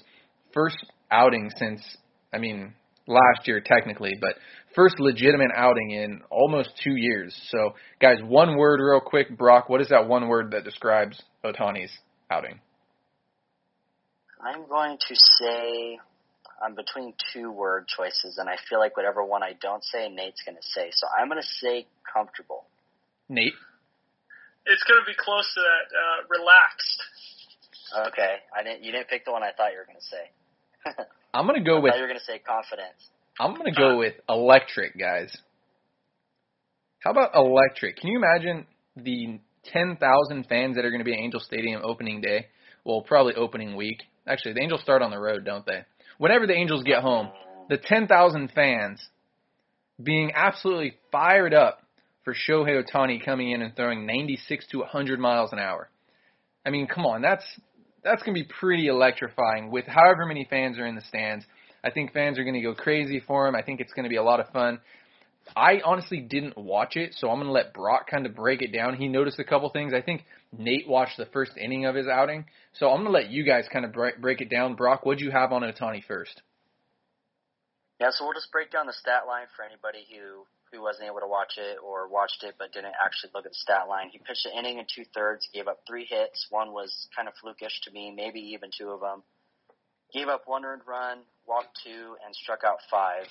first 0.52 0.76
outing 1.11 1.50
since. 1.56 1.80
I 2.33 2.38
mean, 2.38 2.75
last 3.06 3.47
year 3.47 3.61
technically, 3.64 4.12
but 4.21 4.35
first 4.75 4.99
legitimate 4.99 5.50
outing 5.56 5.90
in 5.92 6.21
almost 6.30 6.71
two 6.83 6.97
years. 6.97 7.35
So, 7.50 7.75
guys, 8.00 8.18
one 8.23 8.56
word 8.56 8.80
real 8.83 9.00
quick, 9.00 9.37
Brock. 9.37 9.68
What 9.68 9.80
is 9.80 9.88
that 9.88 10.06
one 10.09 10.28
word 10.28 10.50
that 10.52 10.64
describes 10.64 11.21
Ohtani's 11.44 11.92
outing? 12.30 12.61
I'm 14.44 14.68
going 14.68 14.99
to 15.09 15.14
say 15.14 15.99
I'm 16.62 16.75
between 16.75 17.14
two 17.33 17.50
word 17.50 17.87
choices, 17.88 18.37
and 18.38 18.49
I 18.49 18.56
feel 18.68 18.78
like 18.78 18.97
whatever 18.97 19.25
one 19.25 19.42
I 19.42 19.52
don't 19.61 19.83
say, 19.83 20.09
Nate's 20.09 20.42
going 20.44 20.56
to 20.56 20.68
say. 20.75 20.90
So 20.92 21.06
I'm 21.18 21.28
going 21.28 21.40
to 21.40 21.49
say 21.61 21.87
comfortable. 22.12 22.66
Nate. 23.28 23.54
It's 24.66 24.83
going 24.85 25.00
to 25.00 25.07
be 25.07 25.16
close 25.16 25.45
to 25.54 25.61
that. 25.61 25.85
Uh, 25.93 26.19
relaxed. 26.28 27.02
Okay, 28.09 28.37
I 28.57 28.62
didn't. 28.62 28.83
You 28.83 28.93
didn't 28.93 29.09
pick 29.09 29.25
the 29.25 29.33
one 29.33 29.43
I 29.43 29.52
thought 29.57 29.73
you 29.73 29.78
were 29.78 29.87
going 29.87 30.00
to 30.00 30.04
say. 30.04 31.04
I'm 31.35 31.47
gonna 31.47 31.62
go 31.62 31.78
I 31.78 31.81
with 31.81 31.95
you 31.95 32.00
were 32.00 32.09
going 32.09 32.19
to 32.19 32.25
say 32.25 32.38
confidence. 32.38 33.11
I'm 33.38 33.54
gonna 33.57 33.75
go 33.75 33.99
with 33.99 34.14
electric, 34.28 34.99
guys. 34.99 35.37
How 37.00 37.11
about 37.11 37.35
electric? 37.35 37.97
Can 37.97 38.11
you 38.11 38.19
imagine 38.19 38.66
the 38.97 39.38
10,000 39.73 40.47
fans 40.47 40.76
that 40.76 40.85
are 40.85 40.90
going 40.90 41.00
to 41.00 41.04
be 41.04 41.12
at 41.12 41.19
Angel 41.19 41.40
Stadium 41.40 41.83
opening 41.85 42.21
day? 42.21 42.47
Well, 42.85 43.02
probably 43.02 43.35
opening 43.35 43.76
week. 43.76 44.02
Actually, 44.26 44.54
the 44.54 44.62
Angels 44.62 44.81
start 44.81 45.02
on 45.02 45.11
the 45.11 45.19
road, 45.19 45.45
don't 45.45 45.66
they? 45.66 45.83
Whenever 46.19 46.47
the 46.47 46.54
Angels 46.54 46.83
get 46.83 47.02
home, 47.02 47.28
the 47.69 47.76
10,000 47.76 48.52
fans 48.54 49.07
being 50.02 50.33
absolutely 50.35 50.95
fired 51.12 51.52
up 51.52 51.81
for 52.25 52.35
Shohei 52.35 52.83
Ohtani 52.83 53.25
coming 53.25 53.50
in 53.50 53.62
and 53.62 53.75
throwing 53.76 54.07
96 54.07 54.66
to 54.69 54.78
100 54.78 55.21
miles 55.21 55.52
an 55.52 55.59
hour. 55.59 55.90
I 56.66 56.71
mean, 56.71 56.87
come 56.87 57.04
on, 57.07 57.23
that's 57.23 57.45
that's 58.02 58.23
going 58.23 58.37
to 58.37 58.43
be 58.43 58.50
pretty 58.61 58.88
electrifying 58.88 59.71
with 59.71 59.87
however 59.87 60.26
many 60.26 60.47
fans 60.49 60.78
are 60.78 60.87
in 60.87 60.95
the 60.95 61.02
stands. 61.02 61.45
I 61.83 61.90
think 61.90 62.12
fans 62.12 62.38
are 62.38 62.45
going 62.45 62.54
to 62.54 62.61
go 62.61 62.75
crazy 62.75 63.23
for 63.26 63.47
him. 63.47 63.54
I 63.54 63.62
think 63.62 63.81
it's 63.81 63.93
going 63.93 64.04
to 64.04 64.11
be 64.11 64.16
a 64.16 64.23
lot 64.23 64.40
of 64.40 64.49
fun. 64.50 64.81
I 65.54 65.81
honestly 65.85 66.21
didn't 66.21 66.57
watch 66.57 66.97
it, 66.97 67.14
so 67.14 67.28
I'm 67.28 67.37
going 67.37 67.47
to 67.47 67.52
let 67.52 67.75
Brock 67.75 68.09
kind 68.11 68.25
of 68.25 68.35
break 68.35 68.62
it 68.62 68.73
down. 68.73 68.97
He 68.97 69.09
noticed 69.09 69.38
a 69.38 69.45
couple 69.45 69.69
things. 69.71 69.93
I 69.93 70.00
think 70.00 70.25
Nate 70.57 70.88
watched 70.88 71.19
the 71.19 71.26
first 71.26 71.52
inning 71.62 71.85
of 71.85 71.95
his 71.95 72.07
outing, 72.07 72.47
so 72.73 72.88
I'm 72.88 73.02
going 73.02 73.07
to 73.07 73.12
let 73.12 73.31
you 73.31 73.45
guys 73.45 73.66
kind 73.71 73.85
of 73.85 73.93
break, 73.93 74.21
break 74.21 74.40
it 74.40 74.49
down. 74.49 74.75
Brock, 74.75 75.04
what'd 75.04 75.21
you 75.21 75.31
have 75.31 75.52
on 75.52 75.62
Ohtani 75.62 76.02
first? 76.04 76.40
Yeah, 78.00 78.09
so 78.11 78.25
we'll 78.25 78.35
just 78.35 78.50
break 78.50 78.71
down 78.71 78.87
the 78.87 78.95
stat 78.95 79.26
line 79.28 79.47
for 79.54 79.64
anybody 79.64 80.07
who 80.11 80.47
who 80.75 80.83
wasn't 80.83 81.07
able 81.07 81.21
to 81.21 81.26
watch 81.26 81.54
it 81.57 81.78
or 81.85 82.09
watched 82.09 82.43
it 82.43 82.54
but 82.59 82.73
didn't 82.73 82.95
actually 83.02 83.31
look 83.35 83.47
at 83.47 83.52
the 83.52 83.59
stat 83.59 83.88
line. 83.88 84.09
He 84.11 84.19
pitched 84.19 84.47
an 84.47 84.59
inning 84.59 84.78
and 84.78 84.88
two 84.88 85.04
thirds, 85.14 85.49
gave 85.54 85.69
up 85.69 85.81
three 85.87 86.07
hits. 86.09 86.47
One 86.50 86.73
was 86.73 87.09
kind 87.14 87.28
of 87.28 87.35
flukish 87.43 87.81
to 87.85 87.93
me, 87.93 88.12
maybe 88.14 88.40
even 88.54 88.71
two 88.76 88.90
of 88.90 89.00
them. 89.00 89.23
Gave 90.12 90.28
up 90.28 90.43
one 90.47 90.64
earned 90.64 90.83
run, 90.87 91.19
walked 91.47 91.78
two, 91.85 92.16
and 92.25 92.35
struck 92.35 92.61
out 92.64 92.78
five. 92.90 93.26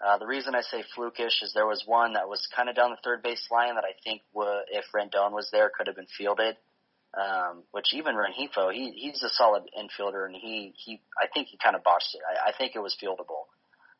Uh, 0.00 0.18
the 0.18 0.26
reason 0.26 0.54
I 0.54 0.62
say 0.62 0.82
flukish 0.96 1.42
is 1.42 1.52
there 1.54 1.66
was 1.66 1.82
one 1.86 2.14
that 2.14 2.28
was 2.28 2.46
kind 2.54 2.68
of 2.68 2.76
down 2.76 2.90
the 2.90 2.98
third 3.04 3.22
base 3.22 3.46
line 3.50 3.74
that 3.74 3.84
I 3.84 3.92
think 4.02 4.22
would, 4.32 4.64
if 4.70 4.84
Rendon 4.94 5.32
was 5.32 5.48
there, 5.52 5.70
could 5.76 5.86
have 5.88 5.96
been 5.96 6.10
fielded. 6.16 6.56
Um, 7.12 7.64
which 7.72 7.92
even 7.92 8.14
Rengifo, 8.14 8.72
he 8.72 8.92
he's 8.92 9.20
a 9.24 9.28
solid 9.30 9.64
infielder, 9.76 10.26
and 10.26 10.36
he 10.36 10.72
he 10.76 11.00
I 11.20 11.26
think 11.26 11.48
he 11.48 11.58
kind 11.58 11.74
of 11.74 11.82
botched 11.82 12.14
it. 12.14 12.20
I, 12.22 12.50
I 12.50 12.52
think 12.56 12.76
it 12.76 12.78
was 12.78 12.96
fieldable. 13.02 13.50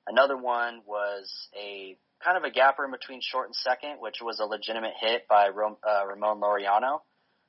Another 0.07 0.37
one 0.37 0.83
was 0.87 1.29
a 1.59 1.97
kind 2.25 2.37
of 2.37 2.45
a 2.45 2.51
gapper 2.51 2.85
in 2.85 2.91
between 2.91 3.21
short 3.23 3.47
and 3.47 3.55
second, 3.55 3.97
which 4.01 4.17
was 4.23 4.41
a 4.41 4.45
legitimate 4.45 4.95
hit 5.01 5.27
by 5.29 5.49
Rom, 5.49 5.77
uh, 5.87 6.07
Ramon 6.07 6.41
Laureano. 6.41 7.01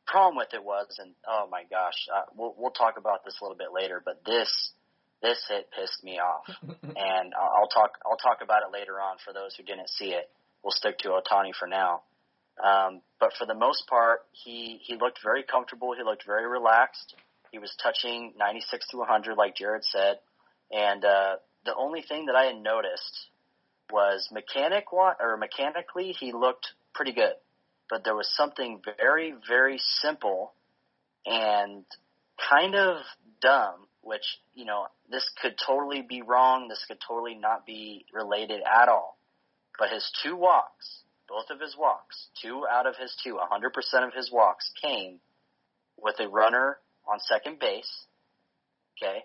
Problem 0.07 0.37
with 0.37 0.53
it 0.53 0.63
was, 0.63 0.87
and 0.99 1.13
oh 1.27 1.47
my 1.49 1.63
gosh, 1.69 2.07
uh, 2.13 2.23
we'll 2.35 2.55
we'll 2.57 2.71
talk 2.71 2.95
about 2.97 3.23
this 3.23 3.35
a 3.39 3.43
little 3.43 3.57
bit 3.57 3.69
later, 3.73 4.01
but 4.03 4.23
this 4.25 4.49
this 5.21 5.37
hit 5.47 5.69
pissed 5.71 6.03
me 6.03 6.19
off, 6.19 6.45
and 6.63 7.33
I'll 7.39 7.67
talk 7.67 7.91
I'll 8.05 8.17
talk 8.17 8.39
about 8.41 8.63
it 8.63 8.73
later 8.73 8.99
on 8.99 9.17
for 9.23 9.33
those 9.33 9.55
who 9.55 9.63
didn't 9.63 9.89
see 9.89 10.11
it. 10.11 10.29
We'll 10.63 10.71
stick 10.71 10.97
to 10.99 11.09
Ohtani 11.09 11.53
for 11.57 11.67
now. 11.67 12.01
Um, 12.61 13.01
but 13.19 13.33
for 13.37 13.45
the 13.45 13.53
most 13.53 13.87
part, 13.87 14.21
he 14.31 14.79
he 14.83 14.97
looked 14.99 15.19
very 15.23 15.43
comfortable. 15.43 15.93
He 15.95 16.03
looked 16.03 16.25
very 16.25 16.47
relaxed. 16.47 17.15
He 17.51 17.59
was 17.59 17.75
touching 17.83 18.33
96 18.37 18.87
to 18.89 18.97
100, 18.97 19.35
like 19.35 19.55
Jared 19.55 19.83
said, 19.83 20.19
and 20.71 21.03
uh, 21.03 21.35
the 21.65 21.75
only 21.75 22.01
thing 22.01 22.27
that 22.27 22.35
I 22.35 22.45
had 22.45 22.55
noticed 22.55 23.27
was 23.91 24.29
mechanic 24.31 24.91
or 24.93 25.37
mechanically 25.37 26.15
he 26.17 26.31
looked 26.31 26.67
pretty 26.93 27.13
good, 27.13 27.33
but 27.89 28.03
there 28.03 28.15
was 28.15 28.29
something 28.35 28.81
very 28.97 29.33
very 29.47 29.77
simple 29.77 30.53
and 31.25 31.85
kind 32.49 32.75
of 32.75 32.97
dumb, 33.41 33.87
which 34.01 34.39
you 34.53 34.65
know 34.65 34.87
this 35.09 35.29
could 35.41 35.55
totally 35.65 36.01
be 36.01 36.21
wrong. 36.21 36.67
This 36.67 36.83
could 36.87 36.99
totally 37.05 37.35
not 37.35 37.65
be 37.65 38.05
related 38.13 38.61
at 38.61 38.89
all. 38.89 39.17
But 39.77 39.89
his 39.89 40.09
two 40.23 40.35
walks, 40.35 41.01
both 41.27 41.49
of 41.49 41.59
his 41.59 41.75
walks, 41.77 42.27
two 42.41 42.65
out 42.69 42.85
of 42.85 42.95
his 42.97 43.15
two, 43.23 43.39
100% 43.39 44.07
of 44.07 44.13
his 44.13 44.31
walks 44.31 44.71
came 44.81 45.19
with 45.97 46.19
a 46.19 46.27
runner 46.27 46.77
on 47.07 47.19
second 47.19 47.59
base. 47.59 48.05
Okay, 49.01 49.23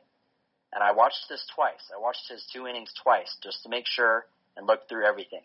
and 0.72 0.82
I 0.82 0.92
watched 0.92 1.26
this 1.28 1.44
twice. 1.54 1.90
I 1.94 2.00
watched 2.00 2.28
his 2.28 2.44
two 2.52 2.66
innings 2.66 2.92
twice 3.02 3.36
just 3.42 3.62
to 3.64 3.68
make 3.68 3.86
sure 3.86 4.26
and 4.56 4.66
looked 4.66 4.88
through 4.88 5.06
everything. 5.06 5.42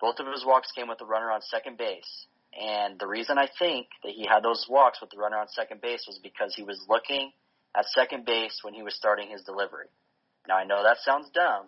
Both 0.00 0.18
of 0.18 0.26
his 0.26 0.44
walks 0.44 0.72
came 0.72 0.88
with 0.88 1.00
a 1.00 1.06
runner 1.06 1.30
on 1.30 1.40
second 1.42 1.78
base, 1.78 2.26
And 2.58 2.98
the 2.98 3.06
reason 3.06 3.38
I 3.38 3.48
think 3.58 3.88
that 4.02 4.12
he 4.12 4.26
had 4.26 4.42
those 4.42 4.66
walks 4.68 5.00
with 5.00 5.10
the 5.10 5.18
runner 5.18 5.36
on 5.36 5.48
second 5.48 5.80
base 5.80 6.04
was 6.06 6.18
because 6.22 6.54
he 6.54 6.62
was 6.62 6.84
looking 6.88 7.32
at 7.74 7.86
second 7.86 8.24
base 8.24 8.60
when 8.62 8.72
he 8.72 8.82
was 8.82 8.94
starting 8.94 9.30
his 9.30 9.42
delivery. 9.42 9.88
Now 10.48 10.56
I 10.56 10.64
know 10.64 10.82
that 10.82 10.98
sounds 11.04 11.28
dumb, 11.30 11.66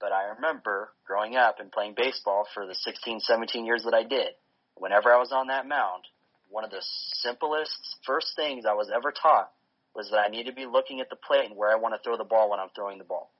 but 0.00 0.12
I 0.12 0.34
remember 0.34 0.92
growing 1.06 1.36
up 1.36 1.60
and 1.60 1.70
playing 1.70 1.94
baseball 1.96 2.46
for 2.52 2.66
the 2.66 2.74
16, 2.74 3.20
17 3.20 3.64
years 3.64 3.84
that 3.84 3.94
I 3.94 4.02
did. 4.02 4.34
Whenever 4.74 5.12
I 5.12 5.18
was 5.18 5.32
on 5.32 5.48
that 5.48 5.66
mound, 5.66 6.04
one 6.48 6.64
of 6.64 6.70
the 6.70 6.82
simplest 7.14 7.96
first 8.06 8.34
things 8.34 8.64
I 8.64 8.74
was 8.74 8.90
ever 8.94 9.12
taught 9.12 9.50
was 9.94 10.10
that 10.10 10.18
I 10.18 10.28
need 10.28 10.44
to 10.44 10.52
be 10.52 10.66
looking 10.66 11.00
at 11.00 11.10
the 11.10 11.16
plate 11.16 11.46
and 11.46 11.56
where 11.56 11.70
I 11.70 11.76
want 11.76 11.94
to 11.94 12.00
throw 12.02 12.16
the 12.16 12.24
ball 12.24 12.50
when 12.50 12.60
I'm 12.60 12.70
throwing 12.74 12.98
the 12.98 13.04
ball. 13.04 13.30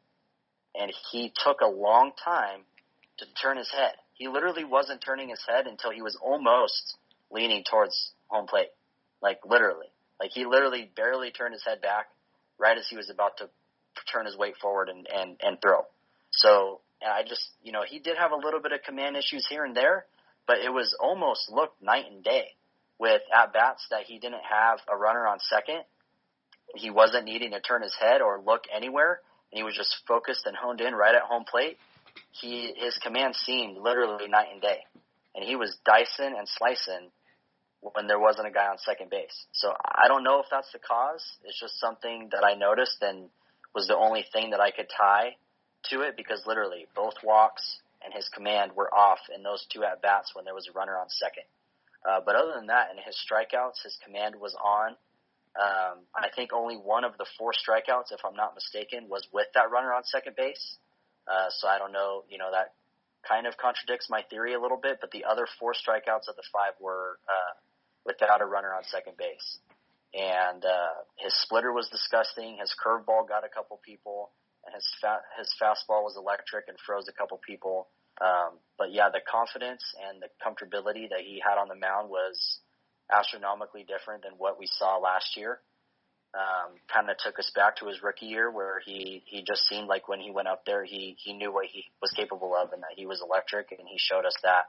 And 0.75 0.93
he 1.11 1.33
took 1.45 1.61
a 1.61 1.67
long 1.67 2.13
time 2.25 2.61
to 3.19 3.27
turn 3.41 3.57
his 3.57 3.71
head. 3.71 3.95
He 4.15 4.29
literally 4.29 4.65
wasn't 4.65 5.03
turning 5.05 5.29
his 5.29 5.43
head 5.49 5.67
until 5.67 5.91
he 5.91 6.03
was 6.03 6.17
almost 6.21 6.97
leaning 7.31 7.65
towards 7.69 8.13
home 8.29 8.47
plate. 8.47 8.71
Like 9.23 9.41
literally. 9.45 9.87
Like 10.21 10.31
he 10.33 10.45
literally 10.45 10.91
barely 10.97 11.31
turned 11.31 11.55
his 11.55 11.65
head 11.65 11.81
back 11.81 12.07
right 12.59 12.77
as 12.77 12.87
he 12.89 12.97
was 12.97 13.11
about 13.11 13.39
to 13.39 13.49
turn 14.13 14.27
his 14.27 14.37
weight 14.37 14.57
forward 14.61 14.89
and, 14.89 15.07
and, 15.13 15.37
and 15.43 15.61
throw. 15.61 15.83
So 16.31 16.81
I 17.07 17.23
just, 17.23 17.43
you 17.63 17.73
know, 17.73 17.83
he 17.87 17.99
did 17.99 18.17
have 18.17 18.33
a 18.33 18.37
little 18.37 18.61
bit 18.61 18.73
of 18.73 18.83
command 18.83 19.17
issues 19.17 19.47
here 19.49 19.65
and 19.65 19.77
there, 19.77 20.07
but 20.47 20.59
it 20.59 20.73
was 20.73 20.97
almost 21.01 21.51
looked 21.51 21.83
night 21.83 22.07
and 22.11 22.23
day 22.23 22.55
with 22.99 23.23
at 23.35 23.53
bats 23.53 23.87
that 23.91 24.05
he 24.05 24.19
didn't 24.19 24.43
have 24.49 24.81
a 24.93 24.97
runner 24.97 25.27
on 25.27 25.39
second. 25.41 25.83
He 26.75 26.91
wasn't 26.91 27.25
needing 27.25 27.53
to 27.53 27.61
turn 27.61 27.83
his 27.83 27.95
head 27.99 28.21
or 28.21 28.41
look 28.45 28.65
anywhere, 28.75 29.21
and 29.51 29.59
he 29.59 29.63
was 29.63 29.75
just 29.75 29.97
focused 30.07 30.47
and 30.47 30.57
honed 30.57 30.81
in 30.81 30.95
right 30.95 31.15
at 31.15 31.23
home 31.23 31.45
plate. 31.45 31.79
He 32.33 32.73
his 32.77 32.97
command 32.99 33.35
seemed 33.37 33.79
literally 33.79 34.29
night 34.29 34.49
and 34.53 34.61
day, 34.61 34.85
and 35.35 35.45
he 35.45 35.57
was 35.57 35.77
dicing 35.85 36.35
and 36.37 36.49
slicing 36.49 37.11
when 37.81 38.07
there 38.07 38.19
wasn't 38.19 38.47
a 38.47 38.51
guy 38.51 38.67
on 38.67 38.79
second 38.79 39.11
base. 39.11 39.47
So 39.53 39.73
I 39.73 40.09
don't 40.09 40.25
know 40.25 40.41
if 40.41 40.47
that's 40.51 40.73
the 40.73 40.79
cause. 40.79 41.25
It's 41.45 41.59
just 41.59 41.79
something 41.79 42.31
that 42.33 42.45
I 42.45 42.55
noticed 42.55 42.99
and 43.03 43.29
was 43.75 43.87
the 43.87 43.97
only 43.97 44.25
thing 44.33 44.51
that 44.51 44.61
I 44.61 44.71
could 44.71 44.89
tie 44.89 45.37
to 45.91 46.01
it 46.03 46.17
because 46.17 46.43
literally 46.47 46.87
both 46.97 47.15
walks 47.23 47.79
and 48.05 48.13
his 48.13 48.29
command 48.29 48.73
were 48.75 48.93
off 48.93 49.19
in 49.35 49.43
those 49.43 49.67
two 49.73 49.85
at 49.85 50.03
bats 50.03 50.35
when 50.35 50.45
there 50.45 50.55
was 50.55 50.69
a 50.69 50.73
runner 50.73 50.97
on 50.99 51.07
second. 51.09 51.45
Uh, 52.09 52.21
but 52.25 52.35
other 52.35 52.53
than 52.55 52.67
that, 52.69 52.91
in 52.91 52.97
his 53.03 53.17
strikeouts, 53.17 53.83
his 53.83 53.97
command 54.05 54.35
was 54.41 54.55
on. 54.55 54.97
Um, 55.59 56.07
I 56.15 56.31
think 56.35 56.53
only 56.53 56.77
one 56.77 57.03
of 57.03 57.19
the 57.19 57.27
four 57.37 57.53
strikeouts, 57.53 58.13
if 58.13 58.21
I'm 58.25 58.37
not 58.37 58.55
mistaken, 58.55 59.09
was 59.09 59.27
with 59.33 59.49
that 59.55 59.71
runner 59.71 59.93
on 59.93 60.05
second 60.05 60.37
base. 60.37 60.79
Uh, 61.27 61.51
so 61.51 61.67
I 61.67 61.79
don't 61.79 61.93
know, 61.93 62.23
you 62.31 62.39
know, 62.39 62.51
that 62.53 62.75
kind 63.27 63.47
of 63.47 63.57
contradicts 63.57 64.09
my 64.09 64.23
theory 64.31 64.55
a 64.55 64.61
little 64.61 64.79
bit, 64.81 64.99
but 65.01 65.11
the 65.11 65.25
other 65.25 65.47
four 65.59 65.75
strikeouts 65.75 66.31
of 66.31 66.37
the 66.37 66.47
five 66.53 66.79
were 66.81 67.19
uh, 67.27 67.53
without 68.07 68.41
a 68.41 68.47
runner 68.47 68.73
on 68.73 68.85
second 68.85 69.17
base. 69.19 69.59
And 70.15 70.65
uh, 70.65 71.05
his 71.17 71.35
splitter 71.43 71.73
was 71.73 71.89
disgusting. 71.91 72.57
His 72.61 72.73
curveball 72.79 73.29
got 73.29 73.45
a 73.45 73.51
couple 73.51 73.79
people, 73.85 74.31
and 74.65 74.75
his 74.75 74.87
fa- 75.03 75.27
his 75.37 75.51
fastball 75.61 76.07
was 76.07 76.17
electric 76.17 76.65
and 76.69 76.79
froze 76.87 77.09
a 77.09 77.13
couple 77.13 77.39
people. 77.45 77.89
Um, 78.21 78.57
but 78.79 78.93
yeah, 78.93 79.11
the 79.13 79.21
confidence 79.21 79.83
and 80.09 80.23
the 80.23 80.31
comfortability 80.41 81.11
that 81.11 81.21
he 81.21 81.43
had 81.45 81.61
on 81.61 81.69
the 81.69 81.77
mound 81.77 82.09
was 82.09 82.61
astronomically 83.13 83.85
different 83.87 84.23
than 84.23 84.33
what 84.39 84.59
we 84.59 84.67
saw 84.67 84.99
last 84.99 85.37
year. 85.37 85.61
Um, 86.37 86.77
kind 86.93 87.09
of 87.09 87.17
took 87.25 87.39
us 87.39 87.51
back 87.57 87.77
to 87.77 87.87
his 87.87 88.03
rookie 88.03 88.27
year 88.27 88.51
where 88.51 88.81
he, 88.85 89.23
he 89.25 89.43
just 89.47 89.67
seemed 89.67 89.89
like 89.89 90.09
when 90.09 90.21
he 90.21 90.31
went 90.31 90.47
up 90.47 90.63
there, 90.67 90.85
he, 90.85 91.17
he 91.25 91.33
knew 91.33 91.53
what 91.53 91.67
he 91.73 91.85
was 92.03 92.13
capable 92.15 92.53
of 92.55 92.73
and 92.73 92.83
that 92.83 92.93
he 92.97 93.07
was 93.07 93.23
electric 93.25 93.73
and 93.73 93.89
he 93.89 93.97
showed 93.97 94.27
us 94.27 94.37
that 94.43 94.69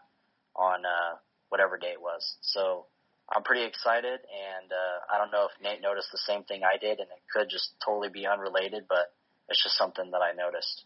on, 0.56 0.86
uh, 0.86 1.20
whatever 1.50 1.78
day 1.78 1.92
it 1.92 2.02
was. 2.02 2.24
So 2.42 2.86
I'm 3.30 3.44
pretty 3.44 3.66
excited 3.66 4.24
and, 4.24 4.72
uh, 4.72 5.14
I 5.14 5.18
don't 5.18 5.32
know 5.32 5.52
if 5.52 5.62
Nate 5.62 5.82
noticed 5.82 6.08
the 6.14 6.24
same 6.26 6.44
thing 6.46 6.62
I 6.64 6.80
did 6.80 7.00
and 7.04 7.12
it 7.12 7.24
could 7.36 7.50
just 7.50 7.76
totally 7.86 8.10
be 8.10 8.26
unrelated, 8.26 8.86
but 8.88 9.12
it's 9.50 9.62
just 9.62 9.76
something 9.76 10.12
that 10.12 10.22
I 10.24 10.32
noticed. 10.32 10.86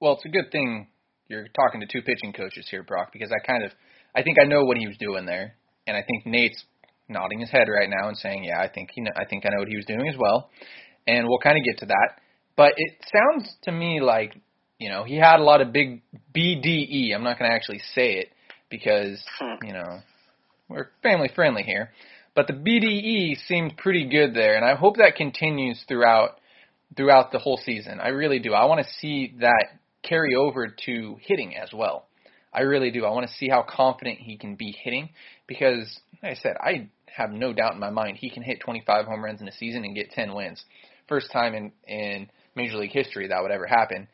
Well, 0.00 0.14
it's 0.14 0.24
a 0.24 0.32
good 0.32 0.50
thing 0.50 0.88
you're 1.28 1.46
talking 1.54 1.80
to 1.80 1.86
two 1.86 2.02
pitching 2.02 2.32
coaches 2.32 2.66
here, 2.70 2.82
Brock, 2.82 3.12
because 3.12 3.30
I 3.30 3.38
kind 3.46 3.64
of 3.64 3.70
I 4.14 4.22
think 4.22 4.38
I 4.40 4.44
know 4.44 4.64
what 4.64 4.76
he 4.76 4.86
was 4.86 4.96
doing 4.98 5.26
there, 5.26 5.54
and 5.86 5.96
I 5.96 6.02
think 6.02 6.26
Nate's 6.26 6.64
nodding 7.10 7.40
his 7.40 7.50
head 7.50 7.68
right 7.68 7.88
now 7.90 8.08
and 8.08 8.16
saying, 8.16 8.44
"Yeah, 8.44 8.60
I 8.60 8.68
think 8.68 8.90
he, 8.94 9.04
I 9.16 9.24
think 9.24 9.44
I 9.44 9.50
know 9.50 9.58
what 9.58 9.68
he 9.68 9.76
was 9.76 9.86
doing 9.86 10.08
as 10.08 10.16
well," 10.16 10.50
and 11.06 11.28
we'll 11.28 11.38
kind 11.38 11.58
of 11.58 11.64
get 11.64 11.78
to 11.78 11.86
that. 11.86 12.20
But 12.56 12.74
it 12.76 12.96
sounds 13.12 13.54
to 13.62 13.72
me 13.72 14.00
like 14.00 14.34
you 14.78 14.88
know 14.88 15.04
he 15.04 15.16
had 15.16 15.40
a 15.40 15.42
lot 15.44 15.60
of 15.60 15.72
big 15.72 16.02
BDE. 16.34 17.14
I'm 17.14 17.24
not 17.24 17.38
going 17.38 17.50
to 17.50 17.54
actually 17.54 17.80
say 17.94 18.14
it 18.14 18.28
because 18.70 19.22
hmm. 19.38 19.66
you 19.66 19.72
know 19.72 20.00
we're 20.68 20.88
family 21.02 21.30
friendly 21.34 21.62
here, 21.62 21.90
but 22.34 22.46
the 22.46 22.52
BDE 22.52 23.36
seemed 23.46 23.76
pretty 23.76 24.08
good 24.08 24.34
there, 24.34 24.56
and 24.56 24.64
I 24.64 24.74
hope 24.74 24.96
that 24.96 25.16
continues 25.16 25.84
throughout 25.88 26.38
throughout 26.96 27.32
the 27.32 27.38
whole 27.38 27.60
season. 27.64 28.00
I 28.00 28.08
really 28.08 28.38
do. 28.38 28.52
I 28.52 28.64
want 28.66 28.84
to 28.84 28.92
see 29.00 29.34
that 29.40 29.66
carry 30.02 30.34
over 30.34 30.74
to 30.86 31.16
hitting 31.20 31.56
as 31.56 31.70
well. 31.72 32.06
I 32.52 32.62
really 32.62 32.90
do. 32.90 33.04
I 33.04 33.10
want 33.10 33.28
to 33.28 33.32
see 33.34 33.48
how 33.48 33.62
confident 33.62 34.18
he 34.18 34.36
can 34.36 34.56
be 34.56 34.74
hitting 34.82 35.10
because, 35.46 36.00
like 36.22 36.32
I 36.32 36.34
said, 36.34 36.56
I 36.60 36.88
have 37.16 37.30
no 37.30 37.52
doubt 37.52 37.74
in 37.74 37.80
my 37.80 37.90
mind 37.90 38.16
he 38.16 38.30
can 38.30 38.42
hit 38.42 38.60
25 38.60 39.06
home 39.06 39.24
runs 39.24 39.40
in 39.40 39.48
a 39.48 39.52
season 39.52 39.84
and 39.84 39.94
get 39.94 40.10
10 40.10 40.34
wins. 40.34 40.64
First 41.08 41.30
time 41.32 41.54
in 41.54 41.72
in 41.86 42.28
Major 42.54 42.76
League 42.78 42.92
history 42.92 43.28
that 43.28 43.42
would 43.42 43.50
ever 43.50 43.66
happen 43.66 44.08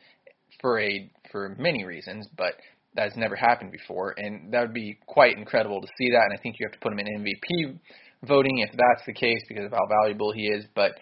for 0.61 0.81
a 0.81 1.11
for 1.31 1.55
many 1.59 1.85
reasons, 1.85 2.27
but 2.37 2.55
that's 2.95 3.17
never 3.17 3.37
happened 3.37 3.73
before, 3.73 4.15
and 4.17 4.53
that 4.53 4.63
would 4.63 4.75
be 4.75 4.99
quite 5.07 5.37
incredible 5.37 5.81
to 5.81 5.89
see 5.99 6.11
that. 6.11 6.25
And 6.25 6.33
I 6.33 6.41
think 6.43 6.57
you 6.59 6.67
have 6.67 6.73
to 6.73 6.79
put 6.79 6.93
him 6.93 6.99
in 6.99 7.07
MVP 7.07 7.79
voting 8.27 8.59
if 8.59 8.71
that's 8.71 9.05
the 9.07 9.13
case 9.13 9.43
because 9.49 9.67
of 9.67 9.73
how 9.73 9.87
valuable 10.03 10.33
he 10.33 10.47
is. 10.47 10.65
But 10.75 10.93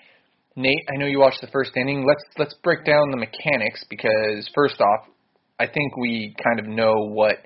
Nate, 0.57 0.87
I 0.92 0.98
know 0.98 1.07
you 1.07 1.20
watched 1.20 1.40
the 1.40 1.48
first 1.48 1.70
inning. 1.76 2.04
Let's 2.07 2.24
let's 2.38 2.54
break 2.62 2.85
down 2.85 3.11
the 3.11 3.16
mechanics 3.16 3.85
because 3.88 4.48
first 4.54 4.80
off, 4.80 5.09
I 5.59 5.66
think 5.66 5.96
we 5.96 6.35
kind 6.42 6.59
of 6.59 6.66
know 6.66 6.94
what 7.09 7.37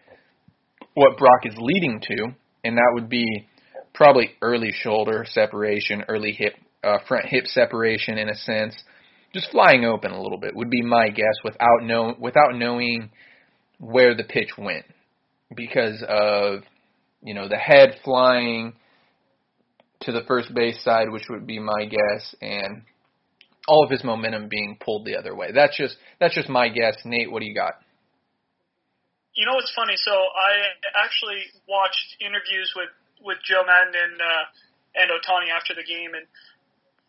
what 0.94 1.16
Brock 1.18 1.44
is 1.44 1.54
leading 1.56 2.00
to, 2.00 2.34
and 2.64 2.76
that 2.76 2.90
would 2.94 3.08
be 3.08 3.46
probably 3.94 4.30
early 4.42 4.72
shoulder 4.72 5.24
separation, 5.28 6.04
early 6.08 6.32
hip 6.32 6.54
uh, 6.84 6.98
front 7.06 7.26
hip 7.26 7.46
separation 7.46 8.18
in 8.18 8.28
a 8.28 8.34
sense, 8.34 8.76
just 9.34 9.50
flying 9.50 9.84
open 9.84 10.12
a 10.12 10.22
little 10.22 10.38
bit 10.38 10.54
would 10.54 10.70
be 10.70 10.82
my 10.82 11.08
guess 11.08 11.34
without 11.44 11.82
know 11.82 12.14
without 12.18 12.54
knowing 12.54 13.10
where 13.78 14.14
the 14.14 14.24
pitch 14.24 14.50
went 14.56 14.84
because 15.54 16.02
of 16.08 16.62
you 17.22 17.34
know 17.34 17.48
the 17.48 17.56
head 17.56 17.96
flying 18.04 18.74
to 20.00 20.12
the 20.12 20.22
first 20.28 20.54
base 20.54 20.82
side, 20.84 21.10
which 21.10 21.24
would 21.28 21.46
be 21.46 21.58
my 21.58 21.84
guess, 21.84 22.34
and 22.40 22.82
all 23.66 23.84
of 23.84 23.90
his 23.90 24.04
momentum 24.04 24.48
being 24.48 24.78
pulled 24.80 25.04
the 25.04 25.16
other 25.16 25.34
way. 25.34 25.50
That's 25.52 25.76
just 25.76 25.96
that's 26.20 26.34
just 26.34 26.48
my 26.48 26.68
guess. 26.68 26.96
Nate, 27.04 27.30
what 27.30 27.40
do 27.40 27.46
you 27.46 27.54
got? 27.54 27.74
You 29.34 29.46
know 29.46 29.54
what's 29.54 29.72
funny? 29.74 29.94
So 29.96 30.10
I 30.10 31.04
actually 31.04 31.42
watched 31.68 32.16
interviews 32.20 32.72
with 32.74 32.88
with 33.22 33.38
Joe 33.44 33.64
Maddon 33.66 33.94
and 33.94 34.16
uh, 34.20 34.44
and 34.98 35.06
Ohtani 35.12 35.50
after 35.52 35.74
the 35.74 35.84
game, 35.84 36.14
and 36.14 36.26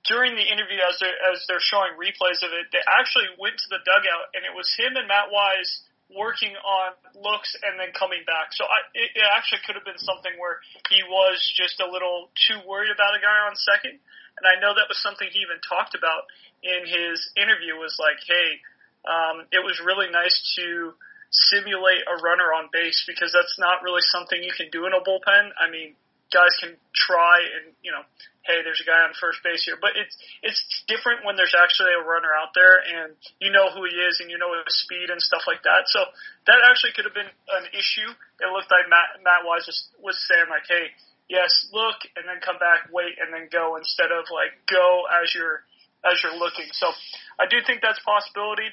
during 0.08 0.36
the 0.36 0.46
interview, 0.46 0.80
as 0.82 0.98
they're 1.00 1.20
as 1.34 1.44
they're 1.48 1.64
showing 1.64 1.98
replays 2.00 2.42
of 2.46 2.54
it, 2.56 2.72
they 2.72 2.84
actually 2.86 3.30
went 3.38 3.58
to 3.58 3.68
the 3.70 3.82
dugout, 3.84 4.34
and 4.34 4.46
it 4.46 4.54
was 4.54 4.68
him 4.78 4.96
and 4.96 5.08
Matt 5.08 5.30
Wise 5.30 5.86
working 6.10 6.58
on 6.58 6.98
looks 7.14 7.54
and 7.62 7.78
then 7.78 7.94
coming 7.94 8.26
back. 8.26 8.50
So 8.58 8.66
I, 8.66 8.82
it, 8.98 9.14
it 9.14 9.28
actually 9.30 9.62
could 9.62 9.78
have 9.78 9.86
been 9.86 10.02
something 10.02 10.34
where 10.42 10.58
he 10.90 11.06
was 11.06 11.38
just 11.54 11.78
a 11.78 11.86
little 11.86 12.34
too 12.50 12.58
worried 12.66 12.90
about 12.90 13.14
a 13.14 13.22
guy 13.22 13.46
on 13.46 13.54
second. 13.54 14.02
And 14.42 14.46
I 14.50 14.58
know 14.58 14.74
that 14.74 14.90
was 14.90 14.98
something 15.06 15.30
he 15.30 15.46
even 15.46 15.62
talked 15.62 15.94
about 15.94 16.26
in 16.66 16.90
his 16.90 17.30
interview 17.38 17.78
was 17.78 17.94
like, 18.02 18.18
hey, 18.26 18.58
um, 19.06 19.46
it 19.54 19.62
was 19.62 19.78
really 19.86 20.10
nice 20.10 20.34
to 20.58 20.98
simulate 21.30 22.04
a 22.10 22.22
runner 22.22 22.54
on 22.54 22.70
base 22.74 23.06
because 23.06 23.32
that's 23.34 23.58
not 23.60 23.84
really 23.84 24.02
something 24.02 24.42
you 24.42 24.54
can 24.56 24.70
do 24.72 24.86
in 24.86 24.94
a 24.94 25.02
bullpen. 25.02 25.54
I 25.58 25.70
mean, 25.70 25.94
guys 26.34 26.54
can 26.62 26.78
try 26.94 27.42
and 27.58 27.74
you 27.82 27.92
know, 27.92 28.06
hey, 28.46 28.62
there's 28.66 28.82
a 28.82 28.88
guy 28.88 29.02
on 29.06 29.14
first 29.18 29.42
base 29.46 29.66
here, 29.66 29.78
but 29.78 29.94
it's 29.98 30.14
it's 30.42 30.62
different 30.90 31.26
when 31.26 31.38
there's 31.38 31.54
actually 31.58 31.94
a 31.94 32.02
runner 32.06 32.34
out 32.34 32.54
there 32.54 32.82
and 32.82 33.14
you 33.42 33.54
know 33.54 33.70
who 33.74 33.86
he 33.86 33.94
is 33.94 34.22
and 34.22 34.30
you 34.30 34.38
know 34.38 34.54
his 34.54 34.74
speed 34.86 35.10
and 35.10 35.22
stuff 35.22 35.46
like 35.46 35.62
that. 35.66 35.90
So 35.90 36.02
that 36.50 36.62
actually 36.70 36.94
could 36.98 37.06
have 37.06 37.18
been 37.18 37.30
an 37.30 37.66
issue. 37.74 38.10
It 38.42 38.50
looked 38.50 38.70
like 38.74 38.90
Matt 38.90 39.22
Matt 39.22 39.46
Wise 39.46 39.66
was, 39.70 39.80
was 40.02 40.18
saying 40.30 40.50
like, 40.50 40.66
hey, 40.70 40.94
yes, 41.30 41.50
look 41.74 41.98
and 42.18 42.26
then 42.26 42.42
come 42.42 42.58
back, 42.58 42.90
wait 42.90 43.18
and 43.22 43.30
then 43.34 43.50
go 43.54 43.78
instead 43.78 44.10
of 44.10 44.26
like 44.34 44.58
go 44.70 45.06
as 45.10 45.34
you're 45.34 45.66
as 46.06 46.18
you're 46.22 46.38
looking. 46.38 46.70
So 46.74 46.90
I 47.38 47.46
do 47.50 47.62
think 47.66 47.82
that's 47.82 48.00
a 48.00 48.08
possibility. 48.08 48.70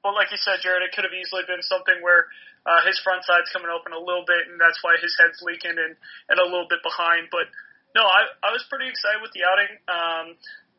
But 0.00 0.16
like 0.16 0.32
you 0.32 0.40
said, 0.40 0.64
Jared, 0.64 0.80
it 0.82 0.96
could 0.96 1.04
have 1.04 1.12
easily 1.12 1.44
been 1.44 1.60
something 1.60 2.00
where 2.00 2.28
uh, 2.64 2.80
his 2.88 2.96
front 3.04 3.24
side's 3.24 3.52
coming 3.52 3.68
open 3.68 3.92
a 3.92 4.00
little 4.00 4.24
bit, 4.24 4.48
and 4.48 4.56
that's 4.56 4.80
why 4.80 4.96
his 5.00 5.12
head's 5.20 5.40
leaking 5.44 5.76
and, 5.76 5.92
and 6.28 6.36
a 6.40 6.46
little 6.48 6.68
bit 6.68 6.80
behind. 6.80 7.28
But 7.28 7.48
no, 7.92 8.04
I, 8.04 8.30
I 8.44 8.50
was 8.52 8.64
pretty 8.68 8.88
excited 8.88 9.20
with 9.20 9.32
the 9.36 9.44
outing. 9.44 9.72
Um, 9.88 10.26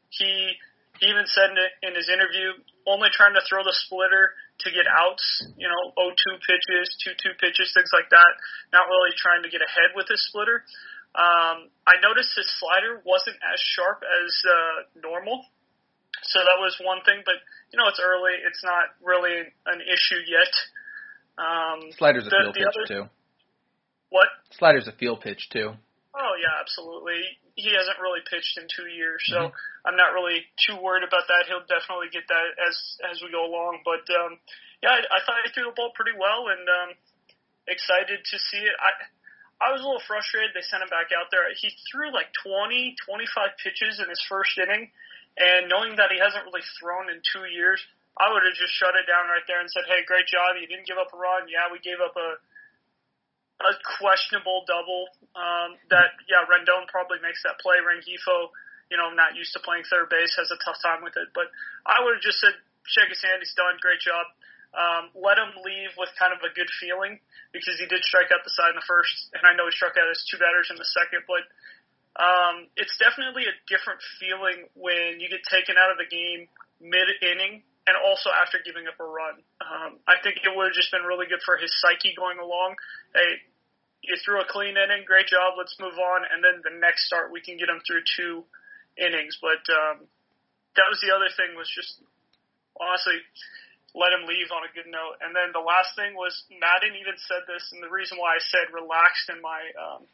he, 0.10 0.58
he 1.02 1.06
even 1.10 1.26
said 1.30 1.54
in, 1.86 1.94
his 1.94 2.10
interview, 2.10 2.58
only 2.90 3.10
trying 3.14 3.34
to 3.38 3.44
throw 3.46 3.62
the 3.62 3.74
splitter 3.86 4.34
to 4.66 4.68
get 4.70 4.86
outs, 4.86 5.26
you 5.58 5.66
know, 5.66 5.94
0-2 5.98 6.14
pitches, 6.46 6.86
2-2 7.06 7.38
pitches, 7.42 7.74
things 7.74 7.90
like 7.94 8.10
that. 8.14 8.32
Not 8.74 8.90
really 8.90 9.14
trying 9.18 9.42
to 9.46 9.50
get 9.50 9.62
ahead 9.62 9.98
with 9.98 10.10
his 10.10 10.22
splitter. 10.30 10.66
Um, 11.12 11.68
I 11.84 12.00
noticed 12.00 12.32
his 12.38 12.48
slider 12.62 13.02
wasn't 13.04 13.36
as 13.42 13.60
sharp 13.60 14.06
as 14.06 14.32
uh, 14.48 14.78
normal, 15.02 15.44
so 16.24 16.40
that 16.40 16.60
was 16.60 16.78
one 16.82 17.02
thing. 17.06 17.22
But 17.26 17.42
you 17.72 17.80
know, 17.80 17.88
it's 17.88 18.02
early; 18.02 18.34
it's 18.46 18.64
not 18.64 18.94
really 19.02 19.48
an 19.66 19.80
issue 19.82 20.22
yet. 20.28 20.54
Um, 21.38 21.92
Slider's 21.98 22.28
a 22.28 22.30
field 22.30 22.56
pitch 22.56 22.68
other, 22.68 22.86
too. 22.88 23.04
What? 24.10 24.28
Slider's 24.58 24.88
a 24.88 24.96
field 24.96 25.22
pitch 25.22 25.50
too. 25.50 25.74
Oh 26.12 26.34
yeah, 26.36 26.60
absolutely. 26.60 27.24
He 27.56 27.72
hasn't 27.72 28.00
really 28.04 28.20
pitched 28.28 28.60
in 28.60 28.68
two 28.68 28.88
years, 28.92 29.24
so 29.28 29.48
Mm-hmm. 29.48 29.88
I'm 29.88 29.98
not 29.98 30.14
really 30.14 30.46
too 30.62 30.78
worried 30.78 31.08
about 31.08 31.26
that. 31.26 31.50
He'll 31.50 31.66
definitely 31.66 32.12
get 32.12 32.28
that 32.28 32.48
as 32.60 32.76
as 33.10 33.18
we 33.24 33.32
go 33.32 33.48
along. 33.48 33.82
But 33.88 34.06
um, 34.14 34.38
yeah, 34.84 34.94
I, 34.94 35.02
I 35.02 35.20
thought 35.24 35.42
he 35.42 35.50
threw 35.56 35.72
the 35.72 35.78
ball 35.78 35.96
pretty 35.96 36.14
well, 36.14 36.52
and 36.52 36.64
um, 36.68 36.90
excited 37.66 38.22
to 38.22 38.36
see 38.52 38.62
it. 38.62 38.76
I 38.78 38.92
I 39.62 39.72
was 39.72 39.82
a 39.82 39.88
little 39.88 40.04
frustrated. 40.04 40.52
They 40.58 40.66
sent 40.66 40.84
him 40.84 40.90
back 40.90 41.14
out 41.14 41.30
there. 41.30 41.46
He 41.54 41.70
threw 41.90 42.10
like 42.10 42.34
20, 42.42 42.98
25 43.06 43.62
pitches 43.62 44.02
in 44.02 44.10
his 44.10 44.22
first 44.26 44.58
inning, 44.58 44.90
and 45.38 45.72
knowing 45.72 45.96
that 45.96 46.12
he 46.12 46.20
hasn't 46.20 46.44
really 46.46 46.66
thrown 46.80 47.08
in 47.08 47.24
two 47.24 47.48
years, 47.48 47.80
I 48.20 48.28
would 48.32 48.44
have 48.44 48.58
just 48.58 48.76
shut 48.76 48.96
it 49.00 49.08
down 49.08 49.32
right 49.32 49.46
there 49.48 49.60
and 49.64 49.72
said, 49.72 49.88
"Hey, 49.88 50.04
great 50.04 50.28
job. 50.28 50.60
You 50.60 50.68
didn't 50.68 50.88
give 50.88 51.00
up 51.00 51.14
a 51.14 51.18
run. 51.18 51.48
Yeah, 51.48 51.72
we 51.72 51.80
gave 51.80 52.04
up 52.04 52.16
a 52.20 52.38
a 53.62 53.74
questionable 54.02 54.66
double. 54.66 55.08
Um, 55.38 55.78
that 55.94 56.18
yeah, 56.28 56.44
Rendon 56.50 56.90
probably 56.90 57.22
makes 57.22 57.42
that 57.44 57.62
play. 57.62 57.80
Rengifo, 57.80 58.52
you 58.90 58.98
know, 58.98 59.14
not 59.14 59.38
used 59.38 59.54
to 59.54 59.62
playing 59.62 59.86
third 59.88 60.10
base, 60.10 60.34
has 60.36 60.52
a 60.52 60.60
tough 60.66 60.82
time 60.82 61.06
with 61.06 61.16
it. 61.16 61.30
But 61.32 61.48
I 61.86 62.04
would 62.04 62.20
have 62.20 62.26
just 62.26 62.42
said, 62.42 62.58
shake 62.84 63.10
his 63.10 63.22
hand. 63.22 63.40
He's 63.40 63.54
done. 63.54 63.78
Great 63.80 64.02
job. 64.02 64.26
Um, 64.72 65.12
let 65.20 65.36
him 65.36 65.52
leave 65.68 65.92
with 66.00 66.08
kind 66.16 66.32
of 66.32 66.40
a 66.48 66.52
good 66.56 66.72
feeling 66.80 67.20
because 67.52 67.76
he 67.76 67.88
did 67.92 68.00
strike 68.08 68.32
out 68.32 68.40
the 68.48 68.56
side 68.56 68.72
in 68.72 68.80
the 68.80 68.88
first, 68.88 69.12
and 69.36 69.44
I 69.44 69.52
know 69.52 69.68
he 69.68 69.76
struck 69.76 70.00
out 70.00 70.08
his 70.08 70.24
two 70.32 70.40
batters 70.40 70.72
in 70.72 70.80
the 70.80 70.88
second. 70.96 71.28
But 71.28 71.44
um, 72.20 72.68
it's 72.76 72.96
definitely 73.00 73.48
a 73.48 73.56
different 73.72 74.04
feeling 74.20 74.68
when 74.76 75.24
you 75.24 75.32
get 75.32 75.44
taken 75.48 75.80
out 75.80 75.96
of 75.96 75.98
the 75.98 76.10
game 76.10 76.52
mid 76.84 77.08
inning 77.24 77.64
and 77.88 77.96
also 77.98 78.30
after 78.30 78.60
giving 78.62 78.86
up 78.86 79.00
a 79.00 79.08
run. 79.08 79.40
Um, 79.64 79.92
I 80.06 80.20
think 80.20 80.44
it 80.44 80.52
would 80.52 80.70
have 80.70 80.78
just 80.78 80.92
been 80.92 81.08
really 81.08 81.26
good 81.26 81.42
for 81.48 81.56
his 81.56 81.72
psyche 81.80 82.14
going 82.14 82.38
along. 82.38 82.76
Hey, 83.16 83.42
you 84.04 84.18
threw 84.22 84.42
a 84.42 84.48
clean 84.50 84.76
inning, 84.76 85.08
great 85.08 85.32
job. 85.32 85.56
Let's 85.58 85.78
move 85.80 85.96
on, 85.96 86.26
and 86.28 86.44
then 86.44 86.62
the 86.66 86.76
next 86.78 87.08
start 87.08 87.32
we 87.32 87.42
can 87.42 87.56
get 87.58 87.70
him 87.70 87.80
through 87.86 88.04
two 88.18 88.44
innings. 88.98 89.38
But 89.40 89.64
um, 89.72 90.06
that 90.76 90.90
was 90.90 91.00
the 91.00 91.14
other 91.14 91.30
thing 91.34 91.56
was 91.56 91.70
just 91.70 92.02
honestly 92.76 93.18
let 93.94 94.16
him 94.16 94.24
leave 94.28 94.50
on 94.52 94.64
a 94.64 94.72
good 94.72 94.88
note. 94.88 95.20
And 95.20 95.36
then 95.36 95.52
the 95.52 95.64
last 95.64 95.96
thing 96.00 96.16
was 96.16 96.32
Maddon 96.48 96.96
even 96.96 97.16
said 97.28 97.44
this, 97.48 97.72
and 97.72 97.84
the 97.84 97.92
reason 97.92 98.18
why 98.20 98.40
I 98.40 98.42
said 98.42 98.72
relaxed 98.72 99.28
in 99.32 99.40
my 99.44 99.62
um, 99.76 100.08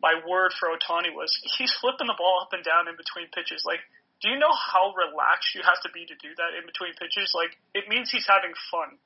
my 0.00 0.20
word 0.28 0.52
for 0.58 0.68
Ohtani 0.68 1.14
was 1.14 1.32
he's 1.56 1.72
flipping 1.80 2.06
the 2.06 2.18
ball 2.18 2.44
up 2.44 2.52
and 2.52 2.64
down 2.64 2.88
in 2.88 2.96
between 2.96 3.32
pitches. 3.32 3.64
Like, 3.64 3.80
do 4.20 4.28
you 4.28 4.38
know 4.38 4.52
how 4.52 4.96
relaxed 4.96 5.52
you 5.54 5.60
have 5.64 5.80
to 5.84 5.90
be 5.92 6.04
to 6.08 6.16
do 6.16 6.32
that 6.36 6.56
in 6.56 6.64
between 6.64 6.96
pitches? 6.96 7.32
Like, 7.36 7.56
it 7.76 7.88
means 7.88 8.08
he's 8.08 8.28
having 8.28 8.52
fun. 8.72 8.96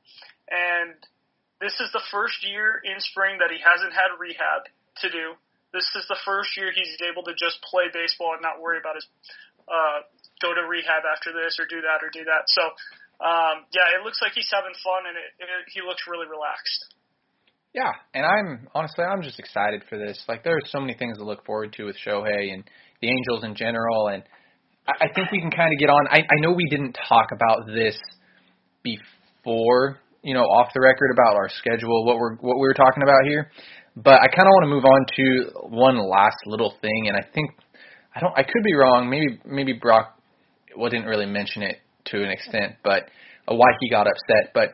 And 0.51 0.95
this 1.59 1.79
is 1.79 1.91
the 1.93 2.03
first 2.11 2.47
year 2.47 2.79
in 2.83 2.99
spring 2.99 3.39
that 3.39 3.51
he 3.51 3.59
hasn't 3.63 3.95
had 3.95 4.15
rehab 4.19 4.71
to 5.03 5.09
do. 5.11 5.35
This 5.71 5.87
is 5.95 6.07
the 6.11 6.19
first 6.27 6.57
year 6.59 6.75
he's 6.75 6.99
able 7.07 7.23
to 7.31 7.35
just 7.39 7.63
play 7.63 7.87
baseball 7.93 8.35
and 8.35 8.43
not 8.43 8.59
worry 8.59 8.79
about 8.79 8.99
his 8.99 9.07
uh, 9.71 10.03
go 10.43 10.51
to 10.51 10.67
rehab 10.67 11.07
after 11.07 11.31
this 11.31 11.59
or 11.63 11.67
do 11.71 11.83
that 11.87 12.03
or 12.03 12.11
do 12.11 12.27
that. 12.27 12.51
So, 12.51 12.63
um, 13.23 13.69
yeah, 13.71 13.95
it 13.95 14.03
looks 14.03 14.19
like 14.19 14.33
he's 14.35 14.51
having 14.51 14.75
fun 14.83 15.07
and 15.07 15.15
it, 15.15 15.31
it, 15.39 15.71
he 15.71 15.85
looks 15.85 16.09
really 16.11 16.27
relaxed. 16.27 16.91
Yeah, 17.73 17.93
and 18.15 18.27
I'm 18.27 18.69
honestly 18.75 19.05
I'm 19.05 19.23
just 19.23 19.39
excited 19.39 19.83
for 19.89 19.97
this. 19.97 20.23
Like 20.29 20.43
there 20.43 20.57
are 20.57 20.67
so 20.67 20.81
many 20.81 20.95
things 20.95 21.19
to 21.19 21.25
look 21.25 21.45
forward 21.45 21.73
to 21.75 21.85
with 21.85 21.97
Shohei 22.05 22.53
and 22.53 22.65
the 23.01 23.09
Angels 23.09 23.45
in 23.45 23.55
general, 23.55 24.09
and 24.09 24.25
I, 24.89 25.05
I 25.05 25.09
think 25.15 25.31
we 25.31 25.41
can 25.41 25.53
kind 25.53 25.73
of 25.73 25.79
get 25.79 25.89
on. 25.89 26.09
I, 26.11 26.19
I 26.19 26.41
know 26.41 26.53
we 26.53 26.67
didn't 26.69 26.99
talk 27.09 27.29
about 27.33 27.67
this 27.69 27.97
before, 28.83 30.01
you 30.23 30.35
know, 30.35 30.43
off 30.43 30.73
the 30.75 30.81
record 30.81 31.11
about 31.13 31.37
our 31.37 31.49
schedule, 31.49 32.05
what 32.05 32.19
we're 32.19 32.37
what 32.37 32.57
we 32.57 32.67
were 32.67 32.75
talking 32.75 33.05
about 33.05 33.25
here, 33.25 33.53
but 33.97 34.15
I 34.15 34.27
kind 34.27 34.49
of 34.49 34.53
want 34.59 34.65
to 34.65 34.71
move 34.75 34.85
on 34.85 35.07
to 35.17 35.69
one 35.77 35.99
last 36.11 36.39
little 36.47 36.75
thing, 36.81 37.07
and 37.07 37.17
I 37.17 37.23
think 37.33 37.51
I 38.17 38.21
don't 38.21 38.37
I 38.37 38.43
could 38.43 38.65
be 38.65 38.75
wrong. 38.75 39.09
Maybe 39.09 39.39
maybe 39.45 39.75
Brock 39.75 40.19
well, 40.77 40.91
didn't 40.91 41.07
really 41.07 41.27
mention 41.27 41.63
it 41.63 41.79
to 42.07 42.23
an 42.23 42.31
extent, 42.31 42.77
but 42.83 43.05
uh, 43.47 43.55
why 43.55 43.69
he 43.81 43.91
got 43.91 44.09
upset, 44.09 44.51
but 44.55 44.71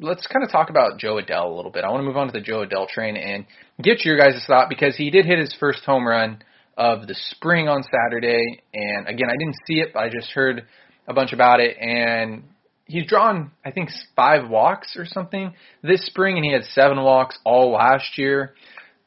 let's 0.00 0.26
kind 0.26 0.44
of 0.44 0.50
talk 0.50 0.70
about 0.70 0.98
Jo 0.98 1.16
Adell 1.16 1.50
a 1.50 1.54
little 1.54 1.70
bit. 1.70 1.84
I 1.84 1.90
want 1.90 2.00
to 2.00 2.06
move 2.06 2.16
on 2.16 2.26
to 2.26 2.32
the 2.32 2.40
Jo 2.40 2.64
Adell 2.64 2.88
train 2.88 3.16
and 3.16 3.46
get 3.82 4.04
your 4.04 4.18
guys' 4.18 4.42
thought 4.46 4.68
because 4.68 4.96
he 4.96 5.10
did 5.10 5.24
hit 5.24 5.38
his 5.38 5.54
first 5.58 5.84
home 5.84 6.06
run 6.06 6.42
of 6.76 7.06
the 7.06 7.14
spring 7.30 7.68
on 7.68 7.82
Saturday. 7.82 8.62
And 8.72 9.08
again, 9.08 9.28
I 9.30 9.36
didn't 9.36 9.56
see 9.66 9.80
it, 9.80 9.90
but 9.94 10.00
I 10.00 10.08
just 10.08 10.30
heard 10.32 10.66
a 11.06 11.14
bunch 11.14 11.32
about 11.32 11.60
it. 11.60 11.76
And 11.78 12.44
he's 12.86 13.06
drawn, 13.06 13.52
I 13.64 13.70
think, 13.70 13.90
five 14.16 14.48
walks 14.48 14.96
or 14.96 15.06
something 15.06 15.54
this 15.82 16.04
spring, 16.06 16.36
and 16.36 16.44
he 16.44 16.52
had 16.52 16.64
seven 16.64 17.02
walks 17.02 17.38
all 17.44 17.72
last 17.72 18.18
year. 18.18 18.54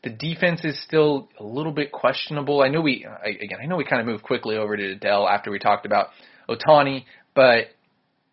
The 0.04 0.10
defense 0.10 0.64
is 0.64 0.82
still 0.84 1.28
a 1.40 1.44
little 1.44 1.72
bit 1.72 1.92
questionable. 1.92 2.62
I 2.62 2.70
know 2.70 2.82
we, 2.82 3.06
again, 3.24 3.60
I 3.62 3.66
know 3.66 3.76
we 3.76 3.84
kind 3.84 4.00
of 4.00 4.08
moved 4.08 4.24
quickly 4.24 4.56
over 4.56 4.78
to 4.78 4.96
Adell 4.96 5.30
after 5.30 5.52
we 5.52 5.60
talked 5.60 5.86
about 5.86 6.10
Ohtani, 6.48 7.04
but 7.36 7.66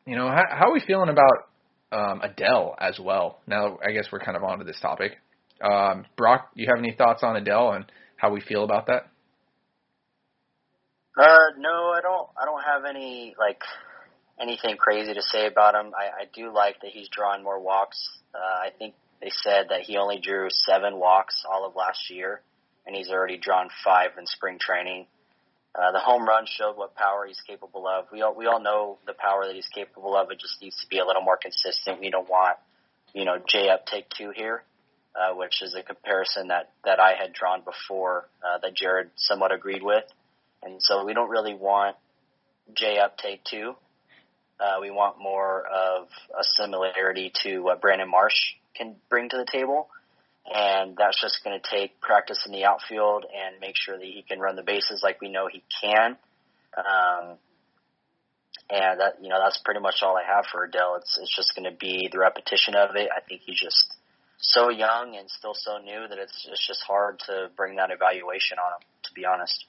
you 0.07 0.15
know, 0.15 0.29
how, 0.29 0.45
how 0.51 0.71
are 0.71 0.73
we 0.73 0.81
feeling 0.87 1.09
about 1.09 1.49
um, 1.93 2.21
Adell 2.21 2.75
as 2.79 2.99
well. 2.99 3.41
Now, 3.47 3.79
I 3.87 3.93
guess 3.93 4.07
we're 4.11 4.21
kind 4.21 4.37
of 4.37 4.45
onto 4.45 4.65
this 4.65 4.81
topic. 4.81 5.19
Um, 5.63 6.05
Brock, 6.17 6.51
you 6.55 6.67
have 6.69 6.79
any 6.79 6.93
thoughts 6.93 7.23
on 7.23 7.43
Adell 7.43 7.75
and 7.77 7.85
how 8.17 8.31
we 8.31 8.41
feel 8.41 8.65
about 8.65 8.87
that? 8.87 9.09
Uh, 11.17 11.55
no, 11.59 11.93
I 11.97 12.01
don't. 12.03 12.29
I 12.41 12.45
don't 12.45 12.63
have 12.65 12.85
any 12.85 13.37
like 13.39 13.61
anything 14.41 14.77
crazy 14.77 15.15
to 15.15 15.23
say 15.23 15.47
about 15.47 15.75
him. 15.75 15.93
I, 15.97 16.23
I 16.23 16.25
do 16.35 16.53
like 16.53 16.81
that 16.83 16.91
he's 16.91 17.09
drawing 17.09 17.45
more 17.45 17.61
walks. 17.61 17.99
Uh, 18.35 18.67
I 18.67 18.71
think 18.77 18.95
they 19.21 19.31
said 19.31 19.67
that 19.71 19.83
he 19.83 19.97
only 19.97 20.19
drew 20.19 20.49
seven 20.51 20.99
walks 20.99 21.45
all 21.49 21.67
of 21.67 21.77
last 21.77 22.11
year, 22.11 22.41
and 22.85 22.97
he's 22.97 23.11
already 23.11 23.39
drawn 23.39 23.69
five 23.85 24.11
in 24.19 24.27
spring 24.27 24.59
training. 24.61 25.07
Uh, 25.75 25.91
the 25.91 25.99
home 25.99 26.25
run 26.25 26.47
showed 26.47 26.77
what 26.77 26.95
power 26.95 27.27
he's 27.27 27.41
capable 27.47 27.87
of. 27.89 28.07
We 28.13 28.23
all 28.23 28.35
we 28.35 28.47
all 28.47 28.61
know 28.61 28.99
the 29.07 29.13
power 29.13 29.45
that 29.47 29.55
he's 29.55 29.69
capable 29.75 30.17
of. 30.17 30.31
It 30.31 30.39
just 30.39 30.63
needs 30.63 30.77
to 30.81 30.89
be 30.89 30.99
a 30.99 31.05
little 31.05 31.23
more 31.23 31.37
consistent. 31.37 32.01
We 32.01 32.11
don't 32.11 32.29
want, 32.29 32.59
you 33.13 33.25
know, 33.25 33.39
J 33.49 33.69
up 33.69 33.85
take 33.87 34.09
two 34.11 34.31
here, 34.35 34.63
uh, 35.17 35.35
which 35.35 35.63
is 35.63 35.75
a 35.75 35.83
comparison 35.83 36.49
that 36.49 36.71
that 36.85 37.01
I 37.01 37.15
had 37.21 37.33
drawn 37.33 37.63
before 37.65 38.29
uh, 38.43 38.59
that 38.63 38.75
Jared 38.77 39.11
somewhat 39.17 39.53
agreed 39.53 39.83
with, 39.83 40.05
and 40.63 40.81
so 40.81 41.05
we 41.05 41.13
don't 41.13 41.31
really 41.31 41.55
want 41.55 41.97
J 42.73 42.99
up 42.99 43.19
take 43.19 43.43
two. 43.43 43.75
Uh, 44.61 44.79
we 44.81 44.93
want 44.93 45.19
more 45.19 45.67
of 45.67 46.07
a 46.39 46.45
similarity 46.57 47.33
to 47.43 47.59
what 47.59 47.81
Brandon 47.81 48.09
Marsh 48.09 48.55
can 48.77 48.95
bring 49.11 49.29
to 49.29 49.37
the 49.37 49.47
table 49.51 49.89
and 50.47 50.97
that's 50.97 51.21
just 51.21 51.43
going 51.43 51.59
to 51.59 51.65
take 51.71 52.01
practice 52.01 52.39
in 52.47 52.53
the 52.53 52.65
outfield 52.65 53.25
and 53.25 53.61
make 53.61 53.75
sure 53.77 53.97
that 53.97 54.05
he 54.05 54.25
can 54.29 54.39
run 54.39 54.57
the 54.57 54.63
bases 54.63 55.01
like 55.03 55.21
we 55.21 55.31
know 55.31 55.49
he 55.51 55.63
can. 55.81 56.17
Um, 56.77 57.39
and 58.71 59.01
that 59.01 59.21
you 59.21 59.29
know 59.29 59.39
that's 59.43 59.61
pretty 59.65 59.81
much 59.81 59.97
all 60.03 60.17
I 60.17 60.25
have 60.25 60.45
for 60.51 60.67
Adell. 60.67 60.97
It's 60.99 61.19
it's 61.21 61.35
just 61.37 61.55
going 61.55 61.71
to 61.71 61.77
be 61.77 62.09
the 62.11 62.19
repetition 62.19 62.75
of 62.75 62.97
it. 62.97 63.09
I 63.15 63.21
think 63.21 63.43
he's 63.45 63.61
just 63.61 63.95
so 64.39 64.71
young 64.71 65.17
and 65.17 65.29
still 65.29 65.55
so 65.55 65.79
new 65.79 66.09
that 66.09 66.19
it's 66.19 66.47
it's 66.51 66.67
just 66.67 66.81
hard 66.87 67.19
to 67.27 67.49
bring 67.57 67.77
that 67.77 67.91
evaluation 67.91 68.59
on 68.59 68.81
him. 68.81 68.85
To 69.05 69.13
be 69.15 69.25
honest. 69.25 69.65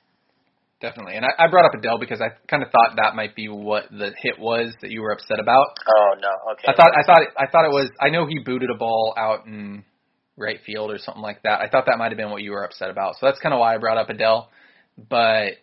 Definitely, 0.82 1.16
and 1.16 1.26
I, 1.26 1.46
I 1.46 1.48
brought 1.48 1.66
up 1.66 1.72
Adell 1.72 2.00
because 2.00 2.20
I 2.20 2.36
kind 2.48 2.62
of 2.62 2.70
thought 2.70 2.98
that 3.02 3.16
might 3.16 3.34
be 3.34 3.48
what 3.48 3.90
the 3.90 4.12
hit 4.22 4.38
was 4.38 4.74
that 4.82 4.92
you 4.92 5.02
were 5.02 5.12
upset 5.12 5.40
about. 5.40 5.68
Oh 5.88 6.16
no, 6.20 6.52
okay. 6.54 6.68
I 6.68 6.76
thought 6.76 6.92
I 6.92 7.04
thought 7.04 7.22
it, 7.22 7.30
I 7.38 7.48
thought 7.48 7.66
it 7.66 7.72
was. 7.72 7.90
I 8.00 8.10
know 8.10 8.28
he 8.28 8.40
booted 8.40 8.70
a 8.70 8.78
ball 8.78 9.14
out 9.18 9.46
in 9.46 9.84
right 10.38 10.60
field 10.66 10.92
or 10.92 10.98
something 10.98 11.24
like 11.24 11.44
that. 11.44 11.62
I 11.62 11.70
thought 11.70 11.86
that 11.86 11.98
might 11.98 12.12
have 12.12 12.18
been 12.18 12.32
what 12.32 12.44
you 12.44 12.52
were 12.52 12.64
upset 12.64 12.90
about. 12.90 13.16
So 13.16 13.26
that's 13.26 13.40
kind 13.40 13.54
of 13.54 13.60
why 13.60 13.76
I 13.76 13.78
brought 13.78 13.98
up 13.98 14.10
Adell. 14.10 14.48
But 14.98 15.54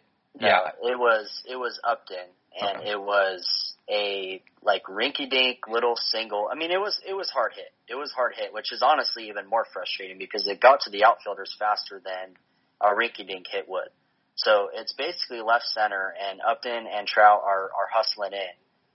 uh, 0.40 0.40
yeah, 0.40 0.60
no, 0.82 0.90
it 0.90 0.98
was 0.98 1.42
it 1.48 1.56
was 1.56 1.78
Upton, 1.84 2.28
and 2.60 2.80
Okay. 2.80 2.90
it 2.90 3.00
was 3.00 3.76
a 3.90 4.42
like 4.62 4.84
rinky 4.84 5.28
dink 5.28 5.68
little 5.68 5.96
single. 5.96 6.48
I 6.50 6.56
mean, 6.56 6.70
it 6.70 6.80
was 6.80 6.98
it 7.06 7.14
was 7.14 7.30
hard 7.30 7.52
hit. 7.54 7.72
It 7.88 7.96
was 7.96 8.12
hard 8.12 8.32
hit, 8.36 8.52
which 8.52 8.72
is 8.72 8.82
honestly 8.82 9.28
even 9.28 9.48
more 9.48 9.66
frustrating 9.72 10.18
because 10.18 10.46
it 10.46 10.60
got 10.60 10.80
to 10.82 10.90
the 10.90 11.04
outfielders 11.04 11.54
faster 11.58 12.00
than 12.04 12.34
a 12.80 12.94
rinky 12.94 13.26
dink 13.26 13.46
hit 13.50 13.68
would. 13.68 13.88
So 14.34 14.70
it's 14.72 14.92
basically 14.92 15.40
left 15.42 15.66
center, 15.66 16.14
and 16.18 16.40
Upton 16.40 16.86
and 16.86 17.06
Trout 17.06 17.42
are 17.44 17.64
are 17.64 17.88
hustling 17.92 18.32
in. 18.32 18.52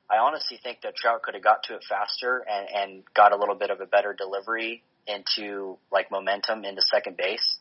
I 0.10 0.18
honestly 0.18 0.60
think 0.62 0.82
that 0.82 0.96
Trout 0.96 1.22
could 1.22 1.34
have 1.34 1.44
got 1.44 1.64
to 1.64 1.76
it 1.76 1.84
faster 1.88 2.46
and 2.50 2.68
and 2.74 3.04
got 3.14 3.32
a 3.32 3.38
little 3.38 3.56
bit 3.56 3.70
of 3.70 3.82
a 3.82 3.86
better 3.86 4.14
delivery 4.14 4.84
into 5.08 5.78
like 5.92 6.12
momentum 6.12 6.66
into 6.66 6.82
second 6.82 7.18
base 7.18 7.58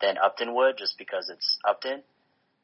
than 0.00 0.16
Upton 0.18 0.54
would, 0.54 0.76
just 0.78 0.96
because 0.98 1.28
it's 1.28 1.58
Upton 1.68 2.02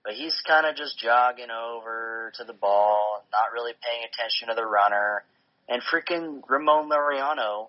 but 0.06 0.14
he's 0.14 0.40
kind 0.46 0.64
of 0.66 0.76
just 0.76 0.96
jogging 0.96 1.50
over 1.50 2.32
to 2.36 2.44
the 2.44 2.52
ball, 2.52 3.24
not 3.32 3.52
really 3.52 3.72
paying 3.82 4.04
attention 4.06 4.48
to 4.48 4.54
the 4.54 4.64
runner. 4.64 5.24
and 5.68 5.82
freaking 5.82 6.42
Ramon 6.48 6.88
Laureano 6.88 7.66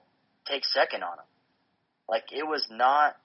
takes 0.47 0.71
second 0.71 1.01
on 1.01 1.13
him. 1.13 1.25
Like 2.07 2.25
it 2.31 2.45
was 2.45 2.63
not, 2.69 3.17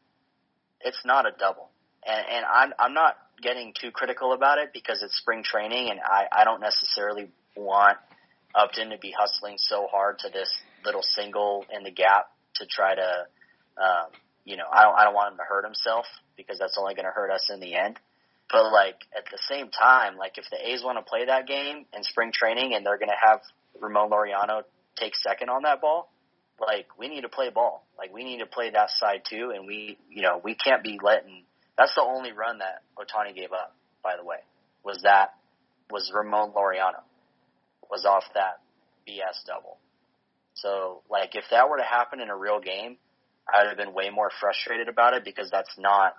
it's 0.80 1.02
not 1.04 1.26
a 1.26 1.30
double, 1.38 1.68
and 2.06 2.26
and 2.26 2.46
I'm 2.46 2.72
I'm 2.78 2.94
not 2.94 3.18
getting 3.42 3.74
too 3.78 3.90
critical 3.90 4.32
about 4.32 4.56
it 4.56 4.70
because 4.72 5.02
it's 5.02 5.14
spring 5.18 5.42
training, 5.44 5.90
and 5.90 6.00
I 6.00 6.24
I 6.32 6.44
don't 6.44 6.62
necessarily 6.62 7.28
want 7.54 7.98
Upton 8.54 8.90
to 8.90 8.98
be 8.98 9.12
hustling 9.16 9.56
so 9.58 9.88
hard 9.92 10.20
to 10.20 10.30
this 10.30 10.48
little 10.86 11.02
single 11.02 11.66
in 11.70 11.84
the 11.84 11.90
gap 11.90 12.30
to 12.62 12.66
try 12.66 12.94
to, 12.94 13.26
um, 13.76 14.08
you 14.44 14.56
know, 14.56 14.64
I 14.70 14.82
don't 14.82 14.98
I 14.98 15.04
don't 15.04 15.14
want 15.14 15.32
him 15.32 15.38
to 15.38 15.44
hurt 15.44 15.64
himself 15.64 16.06
because 16.36 16.58
that's 16.58 16.78
only 16.78 16.94
going 16.94 17.04
to 17.04 17.12
hurt 17.12 17.30
us 17.30 17.50
in 17.52 17.60
the 17.60 17.74
end. 17.74 17.98
But 18.50 18.72
like 18.72 18.96
at 19.16 19.24
the 19.30 19.38
same 19.48 19.68
time, 19.68 20.16
like 20.16 20.38
if 20.38 20.44
the 20.50 20.58
A's 20.58 20.82
want 20.82 20.98
to 20.98 21.08
play 21.08 21.26
that 21.26 21.46
game 21.46 21.86
in 21.94 22.02
spring 22.02 22.32
training 22.32 22.74
and 22.74 22.84
they're 22.84 22.98
going 22.98 23.08
to 23.08 23.26
have 23.28 23.40
Ramon 23.80 24.10
Laureano 24.10 24.62
take 24.96 25.14
second 25.16 25.48
on 25.48 25.62
that 25.62 25.80
ball, 25.80 26.10
like 26.60 26.86
we 26.98 27.08
need 27.08 27.22
to 27.22 27.28
play 27.28 27.50
ball. 27.50 27.84
Like 27.98 28.12
we 28.12 28.24
need 28.24 28.38
to 28.38 28.46
play 28.46 28.70
that 28.70 28.90
side 28.90 29.22
too, 29.28 29.52
and 29.54 29.66
we, 29.66 29.98
you 30.10 30.22
know, 30.22 30.40
we 30.42 30.54
can't 30.54 30.82
be 30.82 30.98
letting. 31.02 31.44
That's 31.76 31.94
the 31.94 32.02
only 32.02 32.32
run 32.32 32.58
that 32.58 32.82
Ohtani 32.96 33.34
gave 33.34 33.52
up. 33.52 33.74
By 34.02 34.16
the 34.16 34.24
way, 34.24 34.38
was 34.84 35.02
that 35.02 35.34
was 35.90 36.10
Ramon 36.14 36.52
Laureano 36.52 37.02
was 37.90 38.04
off 38.04 38.24
that 38.34 38.60
BS 39.06 39.44
double. 39.46 39.78
So 40.62 41.02
like 41.10 41.34
if 41.34 41.44
that 41.50 41.68
were 41.68 41.78
to 41.78 41.84
happen 41.84 42.20
in 42.20 42.30
a 42.30 42.36
real 42.36 42.60
game, 42.60 42.96
I 43.52 43.62
would 43.62 43.68
have 43.68 43.76
been 43.76 43.94
way 43.94 44.10
more 44.10 44.30
frustrated 44.40 44.88
about 44.88 45.14
it 45.14 45.24
because 45.24 45.50
that's 45.50 45.76
not 45.78 46.14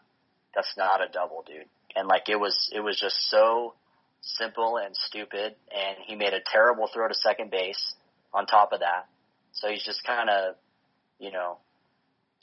that's 0.54 0.74
not 0.78 1.02
a 1.02 1.12
double, 1.12 1.44
dude. 1.48 1.66
And 1.96 2.08
like 2.08 2.30
it 2.30 2.36
was 2.36 2.70
it 2.74 2.82
was 2.82 3.00
just 3.00 3.30
so 3.30 3.74
simple 4.22 4.78
and 4.78 4.96
stupid 4.96 5.56
and 5.72 5.98
he 6.06 6.16
made 6.16 6.34
a 6.34 6.42
terrible 6.52 6.90
throw 6.94 7.08
to 7.08 7.14
second 7.14 7.52
base 7.52 7.96
on 8.34 8.46
top 8.46 8.74
of 8.74 8.82
that. 8.82 9.08
So 9.54 9.70
he's 9.70 9.84
just 9.84 10.04
kind 10.04 10.30
of, 10.30 10.56
you 11.20 11.32
know, 11.32 11.58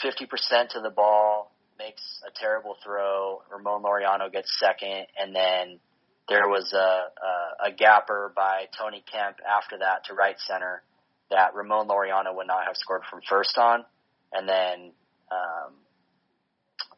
50% 0.05 0.69
to 0.71 0.81
the 0.81 0.91
ball, 0.91 1.53
makes 1.79 2.03
a 2.27 2.31
terrible 2.41 2.77
throw. 2.83 3.43
Ramon 3.53 3.83
Laureano 3.83 4.33
gets 4.33 4.49
second, 4.59 5.07
and 5.19 5.35
then 5.35 5.81
there 6.29 6.49
was 6.49 6.73
a, 6.73 6.77
a, 6.79 7.69
a 7.69 7.73
gapper 7.77 8.33
by 8.35 8.67
Tony 8.79 9.03
Kemp 9.11 9.39
after 9.45 9.79
that 9.79 10.05
to 10.05 10.15
right 10.15 10.37
center 10.39 10.83
that 11.31 11.55
Ramon 11.55 11.89
Laureano 11.89 12.35
would 12.35 12.47
not 12.47 12.65
have 12.67 12.77
scored 12.77 13.03
from 13.11 13.21
first 13.29 13.57
on. 13.57 13.85
And 14.33 14.49
then 14.49 14.93
um, 15.31 15.73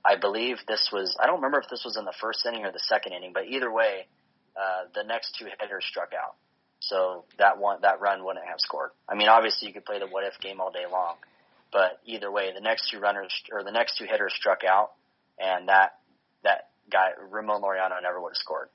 I 0.04 0.16
believe 0.16 0.58
this 0.66 0.90
was, 0.92 1.16
I 1.20 1.26
don't 1.26 1.36
remember 1.36 1.60
if 1.60 1.68
this 1.68 1.82
was 1.84 1.96
in 1.96 2.04
the 2.04 2.14
first 2.20 2.44
inning 2.46 2.64
or 2.64 2.72
the 2.72 2.80
second 2.80 3.12
inning, 3.12 3.32
but 3.32 3.46
either 3.46 3.70
way, 3.70 4.06
uh, 4.56 4.88
the 4.94 5.04
next 5.04 5.36
two 5.38 5.46
hitters 5.60 5.84
struck 5.88 6.12
out. 6.12 6.34
So 6.80 7.24
that 7.38 7.58
one, 7.58 7.78
that 7.82 8.00
run 8.00 8.24
wouldn't 8.24 8.44
have 8.44 8.58
scored. 8.58 8.90
I 9.08 9.14
mean, 9.14 9.28
obviously 9.28 9.68
you 9.68 9.74
could 9.74 9.84
play 9.84 9.98
the 9.98 10.06
what 10.06 10.24
if 10.24 10.38
game 10.40 10.60
all 10.60 10.72
day 10.72 10.84
long, 10.90 11.14
but 11.72 12.00
either 12.04 12.30
way, 12.30 12.52
the 12.52 12.60
next 12.60 12.90
two 12.90 12.98
runners 12.98 13.32
or 13.52 13.62
the 13.62 13.70
next 13.70 13.98
two 13.98 14.04
hitters 14.04 14.34
struck 14.34 14.64
out, 14.64 14.90
and 15.38 15.68
that 15.68 15.98
that 16.42 16.70
guy 16.90 17.10
Ramon 17.30 17.62
Laureano 17.62 18.02
never 18.02 18.20
would 18.20 18.30
have 18.30 18.36
scored 18.36 18.68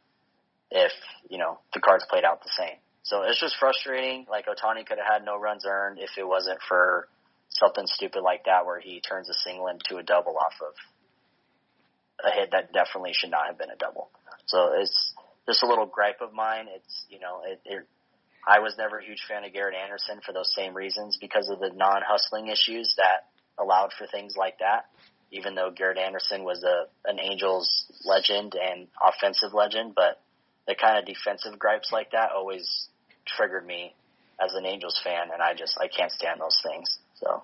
if 0.71 0.91
you 1.29 1.37
know 1.37 1.59
the 1.73 1.81
cards 1.81 2.05
played 2.09 2.23
out 2.23 2.41
the 2.41 2.49
same. 2.57 2.77
So 3.07 3.23
it's 3.23 3.39
just 3.39 3.55
frustrating. 3.57 4.25
Like 4.29 4.47
Ohtani 4.47 4.85
could 4.85 4.97
have 4.97 5.07
had 5.07 5.25
no 5.25 5.39
runs 5.39 5.63
earned 5.65 5.97
if 5.97 6.17
it 6.17 6.27
wasn't 6.27 6.59
for 6.67 7.07
something 7.47 7.85
stupid 7.87 8.21
like 8.21 8.43
that, 8.45 8.65
where 8.65 8.81
he 8.81 8.99
turns 8.99 9.29
a 9.29 9.33
single 9.33 9.67
into 9.67 9.95
a 9.95 10.03
double 10.03 10.35
off 10.37 10.53
of 10.59 10.73
a 12.25 12.31
hit 12.31 12.49
that 12.51 12.73
definitely 12.73 13.13
should 13.13 13.31
not 13.31 13.47
have 13.47 13.57
been 13.57 13.69
a 13.69 13.77
double. 13.77 14.09
So 14.47 14.73
it's 14.75 15.13
just 15.47 15.63
a 15.63 15.67
little 15.67 15.85
gripe 15.85 16.19
of 16.19 16.33
mine. 16.33 16.67
It's 16.75 17.05
you 17.09 17.19
know 17.19 17.43
it, 17.45 17.61
it 17.63 17.87
I 18.45 18.59
was 18.59 18.75
never 18.77 18.97
a 18.97 19.05
huge 19.05 19.23
fan 19.25 19.45
of 19.45 19.53
Garrett 19.53 19.75
Anderson 19.75 20.19
for 20.25 20.33
those 20.33 20.53
same 20.53 20.73
reasons 20.73 21.17
because 21.19 21.49
of 21.49 21.59
the 21.59 21.71
non-hustling 21.73 22.47
issues 22.47 22.93
that 22.97 23.27
allowed 23.57 23.91
for 23.97 24.05
things 24.07 24.35
like 24.37 24.59
that. 24.59 24.87
Even 25.31 25.55
though 25.55 25.71
Garrett 25.71 25.97
Anderson 25.97 26.43
was 26.43 26.61
a 26.63 26.87
an 27.09 27.21
Angels 27.21 27.85
legend 28.03 28.55
and 28.61 28.87
offensive 29.01 29.53
legend, 29.53 29.93
but 29.95 30.19
the 30.67 30.75
kind 30.75 30.97
of 30.97 31.05
defensive 31.05 31.57
gripes 31.57 31.93
like 31.93 32.11
that 32.11 32.31
always 32.35 32.89
triggered 33.35 33.65
me 33.65 33.93
as 34.43 34.53
an 34.53 34.65
Angels 34.65 34.99
fan, 35.03 35.29
and 35.33 35.41
I 35.41 35.53
just 35.53 35.77
I 35.81 35.87
can't 35.87 36.11
stand 36.11 36.39
those 36.39 36.57
things. 36.63 36.99
So 37.15 37.43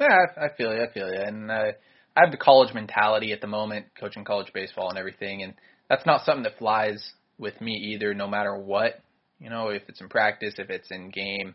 yeah, 0.00 0.26
I, 0.36 0.48
feel 0.56 0.74
you. 0.74 0.82
I 0.82 0.92
feel 0.92 1.08
you, 1.08 1.20
and 1.20 1.50
uh, 1.50 1.72
I 2.16 2.20
have 2.20 2.30
the 2.30 2.36
college 2.36 2.74
mentality 2.74 3.32
at 3.32 3.40
the 3.40 3.46
moment, 3.46 3.86
coaching 3.98 4.24
college 4.24 4.52
baseball 4.52 4.90
and 4.90 4.98
everything, 4.98 5.42
and 5.42 5.54
that's 5.88 6.06
not 6.06 6.24
something 6.24 6.42
that 6.44 6.58
flies 6.58 7.12
with 7.38 7.60
me 7.60 7.72
either, 7.94 8.14
no 8.14 8.26
matter 8.26 8.56
what. 8.56 9.02
You 9.38 9.50
know, 9.50 9.68
if 9.68 9.82
it's 9.88 10.00
in 10.00 10.08
practice, 10.08 10.54
if 10.58 10.70
it's 10.70 10.88
in 10.90 11.10
game, 11.10 11.54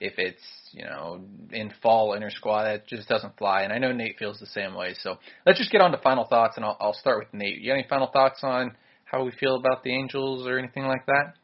if 0.00 0.14
it's 0.16 0.42
you 0.72 0.84
know 0.84 1.24
in 1.52 1.72
fall 1.82 2.14
inter 2.14 2.30
squad, 2.30 2.64
that 2.64 2.86
just 2.86 3.08
doesn't 3.08 3.36
fly. 3.36 3.62
And 3.62 3.72
I 3.72 3.78
know 3.78 3.92
Nate 3.92 4.18
feels 4.18 4.38
the 4.38 4.46
same 4.46 4.74
way. 4.74 4.94
So 5.00 5.18
let's 5.46 5.58
just 5.58 5.70
get 5.70 5.80
on 5.80 5.92
to 5.92 5.98
final 5.98 6.24
thoughts, 6.24 6.56
and 6.56 6.64
I'll, 6.64 6.76
I'll 6.80 6.94
start 6.94 7.18
with 7.18 7.32
Nate. 7.32 7.58
You 7.58 7.70
got 7.70 7.78
any 7.78 7.86
final 7.88 8.08
thoughts 8.08 8.40
on 8.42 8.76
how 9.04 9.24
we 9.24 9.32
feel 9.32 9.56
about 9.56 9.82
the 9.82 9.92
Angels 9.92 10.46
or 10.46 10.58
anything 10.58 10.84
like 10.86 11.06
that? 11.06 11.34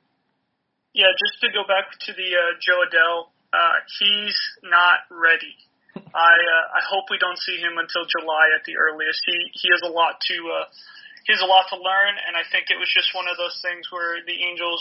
Yeah, 0.97 1.13
just 1.13 1.45
to 1.45 1.53
go 1.53 1.61
back 1.69 1.93
to 2.09 2.11
the 2.17 2.29
uh, 2.33 2.57
Jo 2.57 2.81
Adell, 2.89 3.29
uh, 3.53 3.77
he's 4.01 4.41
not 4.65 5.05
ready. 5.13 5.53
I 5.93 6.35
uh, 6.41 6.65
I 6.73 6.81
hope 6.89 7.13
we 7.13 7.21
don't 7.21 7.37
see 7.37 7.61
him 7.61 7.77
until 7.77 8.09
July 8.09 8.57
at 8.57 8.65
the 8.65 8.81
earliest. 8.81 9.21
He 9.29 9.37
he 9.61 9.69
has 9.77 9.85
a 9.85 9.93
lot 9.93 10.17
to 10.25 10.37
uh, 10.41 10.67
he 11.29 11.37
has 11.37 11.45
a 11.45 11.51
lot 11.53 11.69
to 11.69 11.77
learn, 11.77 12.17
and 12.17 12.33
I 12.33 12.49
think 12.49 12.73
it 12.73 12.81
was 12.81 12.89
just 12.89 13.13
one 13.13 13.29
of 13.29 13.37
those 13.37 13.61
things 13.61 13.93
where 13.93 14.25
the 14.25 14.41
Angels 14.41 14.81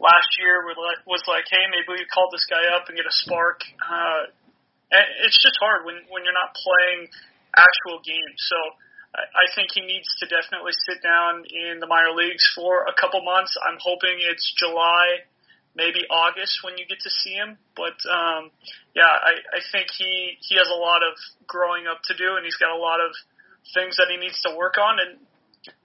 last 0.00 0.32
year 0.40 0.64
were 0.64 0.80
like, 0.80 1.04
was 1.04 1.20
like, 1.28 1.44
hey, 1.52 1.68
maybe 1.68 1.92
we 1.92 2.08
call 2.08 2.32
this 2.32 2.48
guy 2.48 2.64
up 2.72 2.88
and 2.88 2.96
get 2.96 3.04
a 3.04 3.16
spark. 3.28 3.60
Uh, 3.84 4.32
it's 5.28 5.36
just 5.44 5.60
hard 5.60 5.84
when 5.84 6.08
when 6.08 6.24
you're 6.24 6.32
not 6.32 6.56
playing 6.56 7.12
actual 7.52 8.00
games. 8.00 8.40
So 8.48 8.56
I 9.12 9.46
think 9.52 9.76
he 9.76 9.84
needs 9.84 10.08
to 10.18 10.26
definitely 10.26 10.72
sit 10.88 11.04
down 11.04 11.44
in 11.46 11.84
the 11.84 11.86
minor 11.86 12.16
leagues 12.16 12.48
for 12.56 12.88
a 12.88 12.94
couple 12.96 13.20
months. 13.22 13.54
I'm 13.60 13.78
hoping 13.78 14.24
it's 14.24 14.42
July, 14.56 15.28
maybe 15.74 16.06
August 16.10 16.62
when 16.62 16.78
you 16.78 16.86
get 16.86 17.02
to 17.02 17.10
see 17.10 17.34
him. 17.34 17.58
But 17.76 17.98
um, 18.06 18.50
yeah, 18.94 19.10
I, 19.10 19.58
I 19.58 19.60
think 19.70 19.90
he 19.90 20.38
he 20.40 20.56
has 20.56 20.70
a 20.70 20.78
lot 20.78 21.02
of 21.02 21.14
growing 21.46 21.86
up 21.86 22.02
to 22.10 22.14
do, 22.16 22.38
and 22.38 22.44
he's 22.46 22.56
got 22.56 22.70
a 22.70 22.80
lot 22.80 23.02
of 23.02 23.12
things 23.74 23.96
that 23.98 24.08
he 24.08 24.16
needs 24.16 24.40
to 24.42 24.54
work 24.56 24.78
on. 24.78 24.98
And 25.00 25.18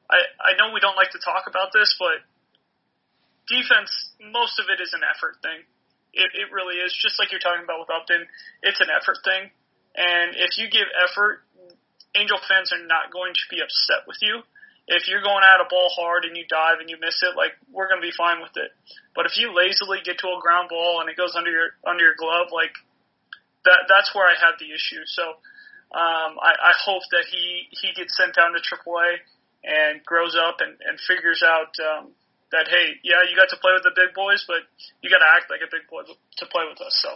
I, 0.10 0.19
I 0.41 0.52
know 0.58 0.73
we 0.73 0.80
don't 0.80 0.97
like 0.97 1.12
to 1.12 1.21
talk 1.21 1.45
about 1.47 1.73
this, 1.73 1.95
but 1.97 2.21
defense, 3.49 3.91
most 4.19 4.60
of 4.60 4.69
it 4.69 4.82
is 4.82 4.93
an 4.93 5.02
effort 5.06 5.41
thing. 5.41 5.65
It, 6.13 6.30
it 6.34 6.49
really 6.54 6.82
is. 6.82 6.93
Just 6.93 7.17
like 7.21 7.32
you're 7.32 7.41
talking 7.41 7.63
about 7.63 7.86
with 7.86 7.93
Upton, 7.93 8.25
it's 8.65 8.82
an 8.82 8.89
effort 8.89 9.21
thing. 9.25 9.49
And 9.93 10.38
if 10.38 10.58
you 10.58 10.69
give 10.69 10.86
effort, 11.06 11.45
Angel 12.17 12.41
fans 12.49 12.73
are 12.73 12.82
not 12.86 13.13
going 13.13 13.34
to 13.34 13.45
be 13.54 13.62
upset 13.62 14.10
with 14.10 14.17
you. 14.21 14.41
If 14.89 15.06
you're 15.06 15.21
going 15.21 15.45
at 15.45 15.62
a 15.62 15.69
ball 15.69 15.86
hard 15.93 16.25
and 16.25 16.34
you 16.34 16.49
dive 16.49 16.82
and 16.82 16.89
you 16.89 16.97
miss 16.97 17.21
it, 17.21 17.38
like 17.38 17.54
we're 17.69 17.86
going 17.86 18.02
to 18.02 18.08
be 18.08 18.15
fine 18.17 18.41
with 18.41 18.58
it. 18.58 18.73
But 19.13 19.30
if 19.30 19.38
you 19.38 19.54
lazily 19.54 20.02
get 20.02 20.17
to 20.25 20.28
a 20.34 20.41
ground 20.41 20.73
ball 20.73 20.97
and 20.99 21.08
it 21.10 21.15
goes 21.15 21.38
under 21.38 21.54
your 21.54 21.78
under 21.86 22.02
your 22.02 22.17
glove, 22.17 22.49
like 22.49 22.73
that, 23.69 23.86
that's 23.86 24.10
where 24.17 24.25
I 24.25 24.34
have 24.34 24.58
the 24.58 24.73
issue. 24.73 25.06
So 25.06 25.38
um, 25.93 26.41
I, 26.41 26.54
I 26.58 26.73
hope 26.73 27.06
that 27.13 27.30
he 27.30 27.69
he 27.69 27.93
gets 27.93 28.17
sent 28.17 28.34
down 28.34 28.58
to 28.58 28.62
AAA 28.62 29.21
and 29.62 30.02
grows 30.06 30.34
up 30.34 30.58
and, 30.62 30.73
and 30.82 30.97
figures 31.06 31.45
out 31.45 31.73
um, 31.86 32.17
that 32.52 32.65
hey, 32.69 32.97
yeah, 33.06 33.21
you 33.30 33.38
got 33.38 33.49
to 33.54 33.60
play 33.62 33.73
with 33.78 33.86
the 33.86 33.93
big 33.93 34.17
boys, 34.17 34.45
but 34.49 34.65
you 35.02 35.10
got 35.10 35.21
to 35.21 35.30
act 35.38 35.54
like 35.54 35.62
a 35.62 35.69
big 35.69 35.86
boy 35.86 36.02
to 36.06 36.45
play 36.49 36.65
with 36.65 36.82
us. 36.82 36.97
So 37.02 37.13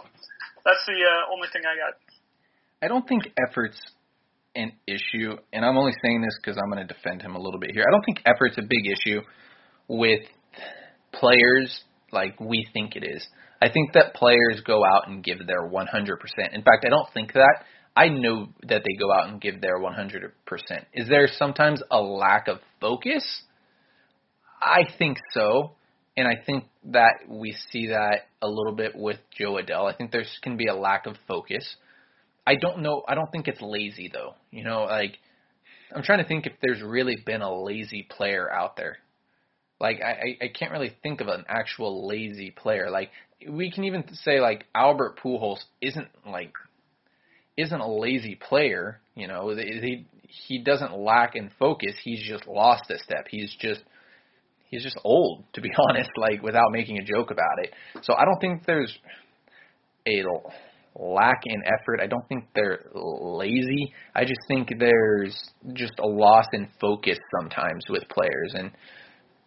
that's 0.62 0.84
the 0.86 0.98
uh, 1.02 1.32
only 1.34 1.48
thing 1.50 1.62
I 1.66 1.74
got. 1.74 1.98
I 2.82 2.88
don't 2.88 3.06
think 3.06 3.32
effort's 3.34 3.80
an 4.54 4.72
issue, 4.86 5.36
and 5.52 5.64
I'm 5.64 5.76
only 5.76 5.92
saying 6.04 6.22
this 6.22 6.36
because 6.40 6.58
I'm 6.62 6.70
going 6.70 6.86
to 6.86 6.92
defend 6.92 7.22
him 7.22 7.34
a 7.34 7.40
little 7.40 7.60
bit 7.60 7.70
here. 7.72 7.84
I 7.86 7.90
don't 7.90 8.04
think 8.04 8.20
effort's 8.24 8.58
a 8.58 8.62
big 8.62 8.86
issue 8.86 9.20
with 9.88 10.20
players 11.12 11.82
like 12.12 12.38
we 12.40 12.66
think 12.72 12.96
it 12.96 13.04
is. 13.04 13.26
I 13.60 13.70
think 13.70 13.92
that 13.94 14.14
players 14.14 14.60
go 14.64 14.82
out 14.84 15.08
and 15.08 15.24
give 15.24 15.38
their 15.46 15.68
100%. 15.68 15.86
In 16.52 16.62
fact, 16.62 16.84
I 16.84 16.88
don't 16.88 17.08
think 17.12 17.32
that. 17.32 17.64
I 17.96 18.08
know 18.08 18.48
that 18.62 18.82
they 18.84 18.98
go 18.98 19.12
out 19.12 19.28
and 19.28 19.40
give 19.40 19.60
their 19.60 19.78
100%. 19.78 20.32
Is 20.92 21.08
there 21.08 21.28
sometimes 21.38 21.80
a 21.90 22.00
lack 22.00 22.48
of 22.48 22.58
focus? 22.80 23.24
I 24.60 24.82
think 24.98 25.18
so. 25.32 25.72
And 26.16 26.26
I 26.26 26.42
think 26.44 26.64
that 26.86 27.20
we 27.28 27.56
see 27.70 27.88
that 27.88 28.26
a 28.42 28.48
little 28.48 28.74
bit 28.74 28.92
with 28.94 29.18
Jo 29.36 29.54
Adell. 29.54 29.92
I 29.92 29.96
think 29.96 30.10
there 30.10 30.24
can 30.42 30.56
be 30.56 30.66
a 30.66 30.74
lack 30.74 31.06
of 31.06 31.16
focus. 31.26 31.76
I 32.46 32.56
don't 32.56 32.80
know. 32.80 33.02
I 33.08 33.14
don't 33.14 33.30
think 33.30 33.48
it's 33.48 33.60
lazy 33.60 34.10
though. 34.12 34.34
You 34.50 34.64
know, 34.64 34.84
like 34.84 35.18
I'm 35.94 36.02
trying 36.02 36.18
to 36.18 36.28
think 36.28 36.46
if 36.46 36.52
there's 36.62 36.82
really 36.82 37.16
been 37.24 37.42
a 37.42 37.62
lazy 37.62 38.06
player 38.08 38.50
out 38.50 38.76
there. 38.76 38.98
Like 39.80 40.00
I, 40.02 40.44
I 40.44 40.48
can't 40.48 40.72
really 40.72 40.92
think 41.02 41.20
of 41.20 41.28
an 41.28 41.44
actual 41.48 42.06
lazy 42.06 42.50
player. 42.50 42.90
Like 42.90 43.10
we 43.48 43.70
can 43.70 43.84
even 43.84 44.04
say 44.14 44.40
like 44.40 44.64
Albert 44.74 45.18
Pujols 45.22 45.62
isn't 45.80 46.08
like 46.26 46.52
isn't 47.56 47.80
a 47.80 47.90
lazy 47.90 48.34
player. 48.34 49.00
You 49.14 49.28
know, 49.28 49.54
he 49.54 50.06
he 50.26 50.58
doesn't 50.58 50.96
lack 50.96 51.36
in 51.36 51.50
focus. 51.58 51.94
He's 52.02 52.22
just 52.22 52.46
lost 52.46 52.90
a 52.90 52.98
step. 52.98 53.26
He's 53.30 53.54
just 53.60 53.82
he's 54.68 54.82
just 54.82 54.98
old, 55.04 55.44
to 55.54 55.60
be 55.60 55.70
honest. 55.88 56.10
Like 56.16 56.42
without 56.42 56.70
making 56.72 56.98
a 56.98 57.04
joke 57.04 57.30
about 57.30 57.58
it. 57.62 57.72
So 58.02 58.14
I 58.14 58.24
don't 58.24 58.40
think 58.40 58.64
there's 58.66 58.96
a 60.06 60.22
lack 60.96 61.42
in 61.44 61.62
effort. 61.66 62.00
I 62.00 62.06
don't 62.06 62.26
think 62.28 62.44
they're 62.54 62.86
lazy. 62.94 63.92
I 64.14 64.24
just 64.24 64.40
think 64.48 64.72
there's 64.78 65.36
just 65.72 65.94
a 65.98 66.06
loss 66.06 66.46
in 66.52 66.68
focus 66.80 67.18
sometimes 67.38 67.84
with 67.88 68.02
players, 68.08 68.54
and 68.54 68.70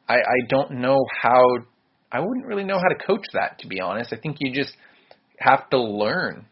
I, 0.07 0.15
I 0.15 0.47
don't 0.49 0.71
know 0.71 0.99
how. 1.21 1.41
I 2.11 2.19
wouldn't 2.21 2.45
really 2.45 2.63
know 2.63 2.77
how 2.77 2.87
to 2.87 3.05
coach 3.05 3.25
that, 3.33 3.59
to 3.59 3.67
be 3.67 3.81
honest. 3.81 4.13
I 4.13 4.17
think 4.17 4.37
you 4.39 4.53
just 4.53 4.73
have 5.39 5.69
to 5.71 5.77
learn, 5.77 6.45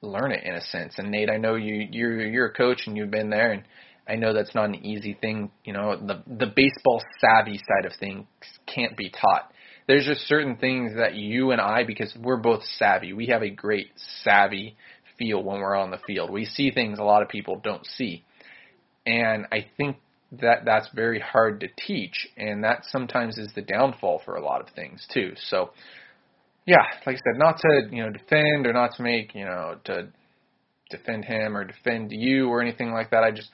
learn 0.00 0.30
it 0.30 0.44
in 0.44 0.54
a 0.54 0.60
sense. 0.60 0.94
And 0.96 1.10
Nate, 1.10 1.28
I 1.28 1.38
know 1.38 1.56
you 1.56 1.86
you're 1.90 2.26
you're 2.26 2.46
a 2.46 2.52
coach 2.52 2.82
and 2.86 2.96
you've 2.96 3.10
been 3.10 3.30
there, 3.30 3.52
and 3.52 3.62
I 4.08 4.16
know 4.16 4.32
that's 4.32 4.54
not 4.54 4.66
an 4.66 4.84
easy 4.84 5.16
thing. 5.20 5.50
You 5.64 5.72
know, 5.72 5.96
the 5.96 6.22
the 6.26 6.46
baseball 6.46 7.02
savvy 7.20 7.58
side 7.58 7.86
of 7.86 7.92
things 7.98 8.26
can't 8.66 8.96
be 8.96 9.10
taught 9.10 9.51
there's 9.86 10.06
just 10.06 10.26
certain 10.28 10.56
things 10.56 10.92
that 10.96 11.14
you 11.14 11.50
and 11.50 11.60
I, 11.60 11.84
because 11.84 12.14
we're 12.20 12.36
both 12.36 12.62
savvy, 12.78 13.12
we 13.12 13.26
have 13.26 13.42
a 13.42 13.50
great 13.50 13.90
savvy 14.22 14.76
feel 15.18 15.42
when 15.42 15.60
we're 15.60 15.76
on 15.76 15.90
the 15.90 15.98
field. 16.06 16.30
We 16.30 16.44
see 16.44 16.70
things 16.70 16.98
a 16.98 17.04
lot 17.04 17.22
of 17.22 17.28
people 17.28 17.60
don't 17.62 17.84
see. 17.86 18.24
And 19.06 19.46
I 19.52 19.66
think 19.76 19.96
that 20.40 20.64
that's 20.64 20.88
very 20.94 21.20
hard 21.20 21.60
to 21.60 21.68
teach, 21.86 22.28
and 22.36 22.64
that 22.64 22.84
sometimes 22.86 23.36
is 23.36 23.52
the 23.54 23.62
downfall 23.62 24.22
for 24.24 24.36
a 24.36 24.44
lot 24.44 24.60
of 24.60 24.74
things 24.74 25.06
too. 25.12 25.32
So, 25.48 25.70
yeah, 26.66 26.84
like 27.06 27.16
I 27.16 27.18
said, 27.18 27.38
not 27.38 27.58
to 27.58 27.88
you 27.90 28.02
know 28.02 28.10
defend 28.10 28.66
or 28.66 28.72
not 28.72 28.92
to 28.96 29.02
make 29.02 29.34
you 29.34 29.44
know 29.44 29.76
to 29.84 30.08
defend 30.90 31.24
him 31.24 31.56
or 31.56 31.64
defend 31.64 32.12
you 32.12 32.48
or 32.48 32.62
anything 32.62 32.92
like 32.92 33.10
that. 33.10 33.24
I 33.24 33.30
just 33.30 33.50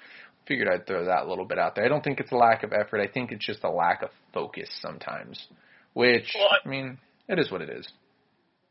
figured 0.47 0.69
I'd 0.69 0.87
throw 0.87 1.05
that 1.07 1.27
little 1.27 1.45
bit 1.45 1.59
out 1.59 1.75
there. 1.75 1.85
I 1.85 1.89
don't 1.89 2.05
think 2.05 2.21
it's 2.21 2.33
a 2.33 2.37
lack 2.37 2.63
of 2.63 2.73
effort. 2.73 3.01
I 3.01 3.09
think 3.09 3.33
it's 3.33 3.45
just 3.45 3.65
a 3.65 3.71
lack 3.71 4.03
of 4.03 4.11
focus 4.33 4.69
sometimes. 4.81 5.47
Which 5.95 6.35
well, 6.35 6.49
I, 6.51 6.67
I 6.67 6.69
mean, 6.69 6.99
it 7.29 7.39
is 7.39 7.51
what 7.51 7.63
it 7.63 7.71
is. 7.71 7.89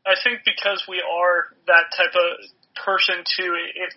I 0.06 0.16
think 0.24 0.40
because 0.44 0.84
we 0.88 1.02
are 1.04 1.52
that 1.66 1.92
type 1.92 2.14
of 2.16 2.40
person 2.84 3.24
too, 3.36 3.52
it 3.52 3.92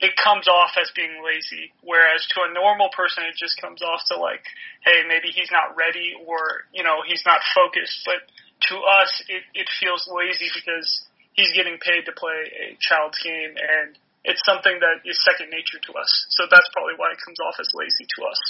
it 0.00 0.16
comes 0.16 0.48
off 0.48 0.72
as 0.80 0.90
being 0.96 1.20
lazy. 1.20 1.72
Whereas 1.84 2.24
to 2.32 2.48
a 2.48 2.50
normal 2.52 2.88
person, 2.96 3.24
it 3.28 3.36
just 3.36 3.60
comes 3.60 3.84
off 3.84 4.00
to 4.08 4.16
like, 4.16 4.44
hey, 4.84 5.04
maybe 5.04 5.28
he's 5.28 5.52
not 5.52 5.76
ready 5.76 6.16
or 6.16 6.68
you 6.72 6.84
know 6.84 7.04
he's 7.06 7.24
not 7.24 7.40
focused. 7.54 8.04
But 8.04 8.20
to 8.68 8.76
us, 8.80 9.24
it 9.28 9.44
it 9.54 9.68
feels 9.80 10.08
lazy 10.08 10.48
because 10.52 11.04
he's 11.32 11.52
getting 11.56 11.78
paid 11.80 12.04
to 12.04 12.12
play 12.12 12.48
a 12.52 12.76
child's 12.80 13.18
game 13.24 13.56
and 13.56 13.96
it's 14.24 14.44
something 14.44 14.76
that 14.84 15.00
is 15.08 15.16
second 15.24 15.48
nature 15.48 15.80
to 15.80 15.92
us. 15.96 16.10
So 16.36 16.44
that's 16.44 16.68
probably 16.76 16.92
why 17.00 17.16
it 17.16 17.20
comes 17.24 17.40
off 17.40 17.56
as 17.56 17.68
lazy 17.72 18.04
to 18.04 18.20
us. 18.28 18.40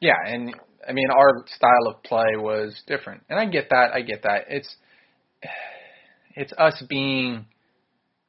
Yeah, 0.00 0.16
and 0.26 0.54
I 0.88 0.92
mean 0.92 1.08
our 1.10 1.44
style 1.46 1.88
of 1.88 2.02
play 2.02 2.36
was 2.36 2.82
different, 2.86 3.22
and 3.28 3.38
I 3.38 3.46
get 3.46 3.68
that. 3.70 3.92
I 3.92 4.00
get 4.02 4.22
that. 4.22 4.46
It's 4.48 4.76
it's 6.34 6.52
us 6.58 6.82
being. 6.88 7.46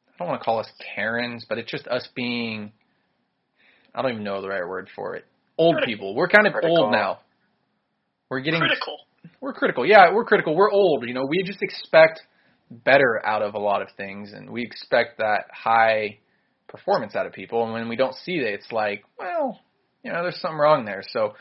I 0.07 0.23
don't 0.23 0.27
want 0.27 0.41
to 0.41 0.45
call 0.45 0.59
us 0.59 0.69
Karens, 0.95 1.45
but 1.47 1.57
it's 1.57 1.71
just 1.71 1.87
us 1.87 2.07
being. 2.15 2.71
I 3.95 4.01
don't 4.01 4.11
even 4.11 4.23
know 4.23 4.41
the 4.41 4.49
right 4.49 4.67
word 4.67 4.89
for 4.95 5.15
it. 5.15 5.25
Old 5.57 5.75
critical. 5.75 5.93
people. 5.93 6.15
We're 6.15 6.29
kind 6.29 6.47
of 6.47 6.53
critical. 6.53 6.83
old 6.83 6.91
now. 6.91 7.19
We're 8.29 8.41
getting 8.41 8.61
critical. 8.61 8.97
We're 9.41 9.53
critical. 9.53 9.85
Yeah, 9.85 10.13
we're 10.13 10.25
critical. 10.25 10.55
We're 10.55 10.71
old. 10.71 11.07
You 11.07 11.13
know, 11.13 11.25
we 11.27 11.43
just 11.43 11.61
expect 11.61 12.21
better 12.69 13.21
out 13.25 13.41
of 13.41 13.55
a 13.55 13.59
lot 13.59 13.81
of 13.81 13.89
things, 13.97 14.31
and 14.33 14.49
we 14.49 14.63
expect 14.63 15.17
that 15.17 15.45
high 15.51 16.19
performance 16.67 17.15
out 17.15 17.25
of 17.25 17.33
people. 17.33 17.63
And 17.63 17.73
when 17.73 17.89
we 17.89 17.95
don't 17.95 18.15
see 18.15 18.35
it, 18.35 18.53
it's 18.53 18.71
like, 18.71 19.03
well, 19.19 19.59
you 20.03 20.11
know, 20.11 20.23
there's 20.23 20.39
something 20.39 20.57
wrong 20.57 20.85
there. 20.85 21.03
So 21.09 21.33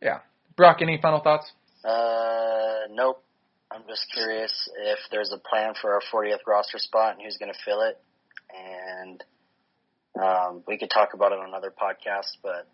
yeah. 0.00 0.18
Brock, 0.56 0.78
any 0.82 0.98
final 1.00 1.20
thoughts? 1.20 1.50
Uh, 1.84 2.88
nope. 2.90 3.22
I'm 3.72 3.82
just 3.88 4.06
curious 4.12 4.68
if 4.82 4.98
there's 5.10 5.32
a 5.32 5.38
plan 5.38 5.74
for 5.80 5.94
our 5.94 6.00
40th 6.12 6.46
roster 6.46 6.78
spot 6.78 7.14
and 7.14 7.22
who's 7.24 7.36
going 7.36 7.52
to 7.52 7.58
fill 7.64 7.82
it. 7.82 8.00
And 8.52 9.24
um, 10.20 10.62
we 10.66 10.76
could 10.76 10.90
talk 10.90 11.14
about 11.14 11.32
it 11.32 11.38
on 11.38 11.48
another 11.48 11.70
podcast, 11.70 12.36
but 12.42 12.66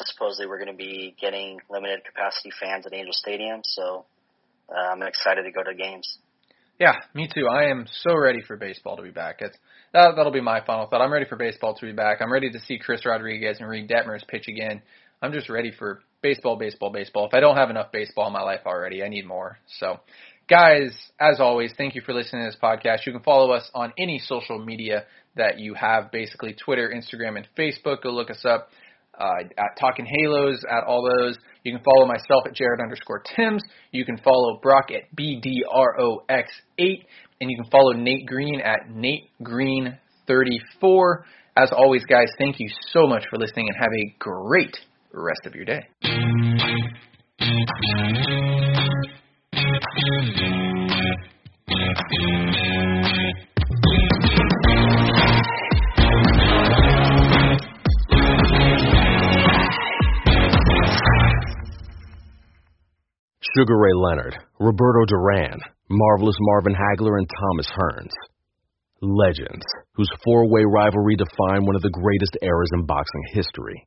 supposedly 0.00 0.46
we're 0.46 0.58
going 0.58 0.72
to 0.72 0.76
be 0.76 1.14
getting 1.20 1.60
limited 1.70 2.04
capacity 2.04 2.50
fans 2.60 2.84
at 2.86 2.92
Angel 2.92 3.12
Stadium, 3.12 3.60
so 3.62 4.04
uh, 4.68 4.92
I'm 4.92 5.02
excited 5.02 5.44
to 5.44 5.52
go 5.52 5.62
to 5.62 5.74
games. 5.74 6.18
Yeah, 6.80 6.96
me 7.14 7.28
too. 7.32 7.46
I 7.46 7.70
am 7.70 7.86
so 8.02 8.16
ready 8.16 8.42
for 8.42 8.56
baseball 8.56 8.96
to 8.96 9.02
be 9.02 9.10
back. 9.10 9.36
It's, 9.40 9.56
that, 9.92 10.16
that'll 10.16 10.32
be 10.32 10.40
my 10.40 10.64
final 10.64 10.86
thought. 10.86 11.00
I'm 11.00 11.12
ready 11.12 11.26
for 11.26 11.36
baseball 11.36 11.74
to 11.74 11.86
be 11.86 11.92
back. 11.92 12.18
I'm 12.20 12.32
ready 12.32 12.50
to 12.50 12.58
see 12.60 12.78
Chris 12.78 13.06
Rodriguez 13.06 13.58
and 13.60 13.68
Reid 13.68 13.88
Detmers 13.88 14.26
pitch 14.26 14.48
again. 14.48 14.82
I'm 15.20 15.32
just 15.32 15.48
ready 15.48 15.70
for 15.70 16.00
baseball, 16.22 16.56
baseball, 16.56 16.90
baseball. 16.90 17.26
If 17.26 17.34
I 17.34 17.40
don't 17.40 17.56
have 17.56 17.70
enough 17.70 17.92
baseball 17.92 18.26
in 18.26 18.32
my 18.32 18.42
life 18.42 18.60
already, 18.66 19.02
I 19.02 19.08
need 19.08 19.26
more. 19.26 19.58
So, 19.78 20.00
guys, 20.48 20.92
as 21.20 21.40
always, 21.40 21.72
thank 21.76 21.94
you 21.94 22.02
for 22.02 22.14
listening 22.14 22.44
to 22.44 22.50
this 22.50 22.58
podcast. 22.62 23.06
You 23.06 23.12
can 23.12 23.22
follow 23.22 23.52
us 23.52 23.70
on 23.74 23.92
any 23.98 24.18
social 24.18 24.58
media 24.58 25.04
that 25.36 25.58
you 25.58 25.74
have, 25.74 26.10
basically 26.12 26.54
Twitter, 26.54 26.92
Instagram, 26.94 27.36
and 27.36 27.48
Facebook. 27.58 28.02
Go 28.02 28.10
look 28.10 28.30
us 28.30 28.44
up 28.44 28.68
uh, 29.18 29.44
at 29.58 29.78
Talking 29.78 30.06
Halos, 30.06 30.62
at 30.70 30.84
all 30.84 31.08
those. 31.18 31.38
You 31.64 31.72
can 31.72 31.82
follow 31.84 32.06
myself 32.06 32.44
at 32.46 32.54
Jared 32.54 32.80
underscore 32.80 33.22
Timms. 33.36 33.62
You 33.92 34.04
can 34.04 34.18
follow 34.18 34.58
Brock 34.62 34.90
at 34.90 35.14
BDROX8. 35.16 37.04
And 37.40 37.50
you 37.50 37.56
can 37.56 37.70
follow 37.70 37.92
Nate 37.92 38.26
Green 38.26 38.60
at 38.60 38.88
Nate 38.88 39.28
Green 39.42 39.98
34. 40.26 41.26
As 41.56 41.70
always, 41.72 42.04
guys, 42.04 42.28
thank 42.38 42.60
you 42.60 42.68
so 42.90 43.06
much 43.06 43.24
for 43.28 43.38
listening 43.38 43.68
and 43.68 43.76
have 43.76 43.92
a 43.92 44.14
great 44.18 44.76
rest 45.20 45.46
of 45.46 45.54
your 45.54 45.64
day. 45.64 45.80
Sugar 63.54 63.76
Ray 63.76 63.92
Leonard, 63.94 64.34
Roberto 64.58 65.04
Duran, 65.06 65.60
Marvelous 65.90 66.36
Marvin 66.40 66.74
Hagler, 66.74 67.18
and 67.18 67.28
Thomas 67.28 67.66
Hearns. 67.66 68.12
Legends, 69.02 69.64
whose 69.94 70.08
four 70.24 70.48
way 70.48 70.62
rivalry 70.64 71.16
defined 71.16 71.66
one 71.66 71.76
of 71.76 71.82
the 71.82 71.90
greatest 71.90 72.38
eras 72.40 72.70
in 72.72 72.86
boxing 72.86 73.22
history. 73.32 73.86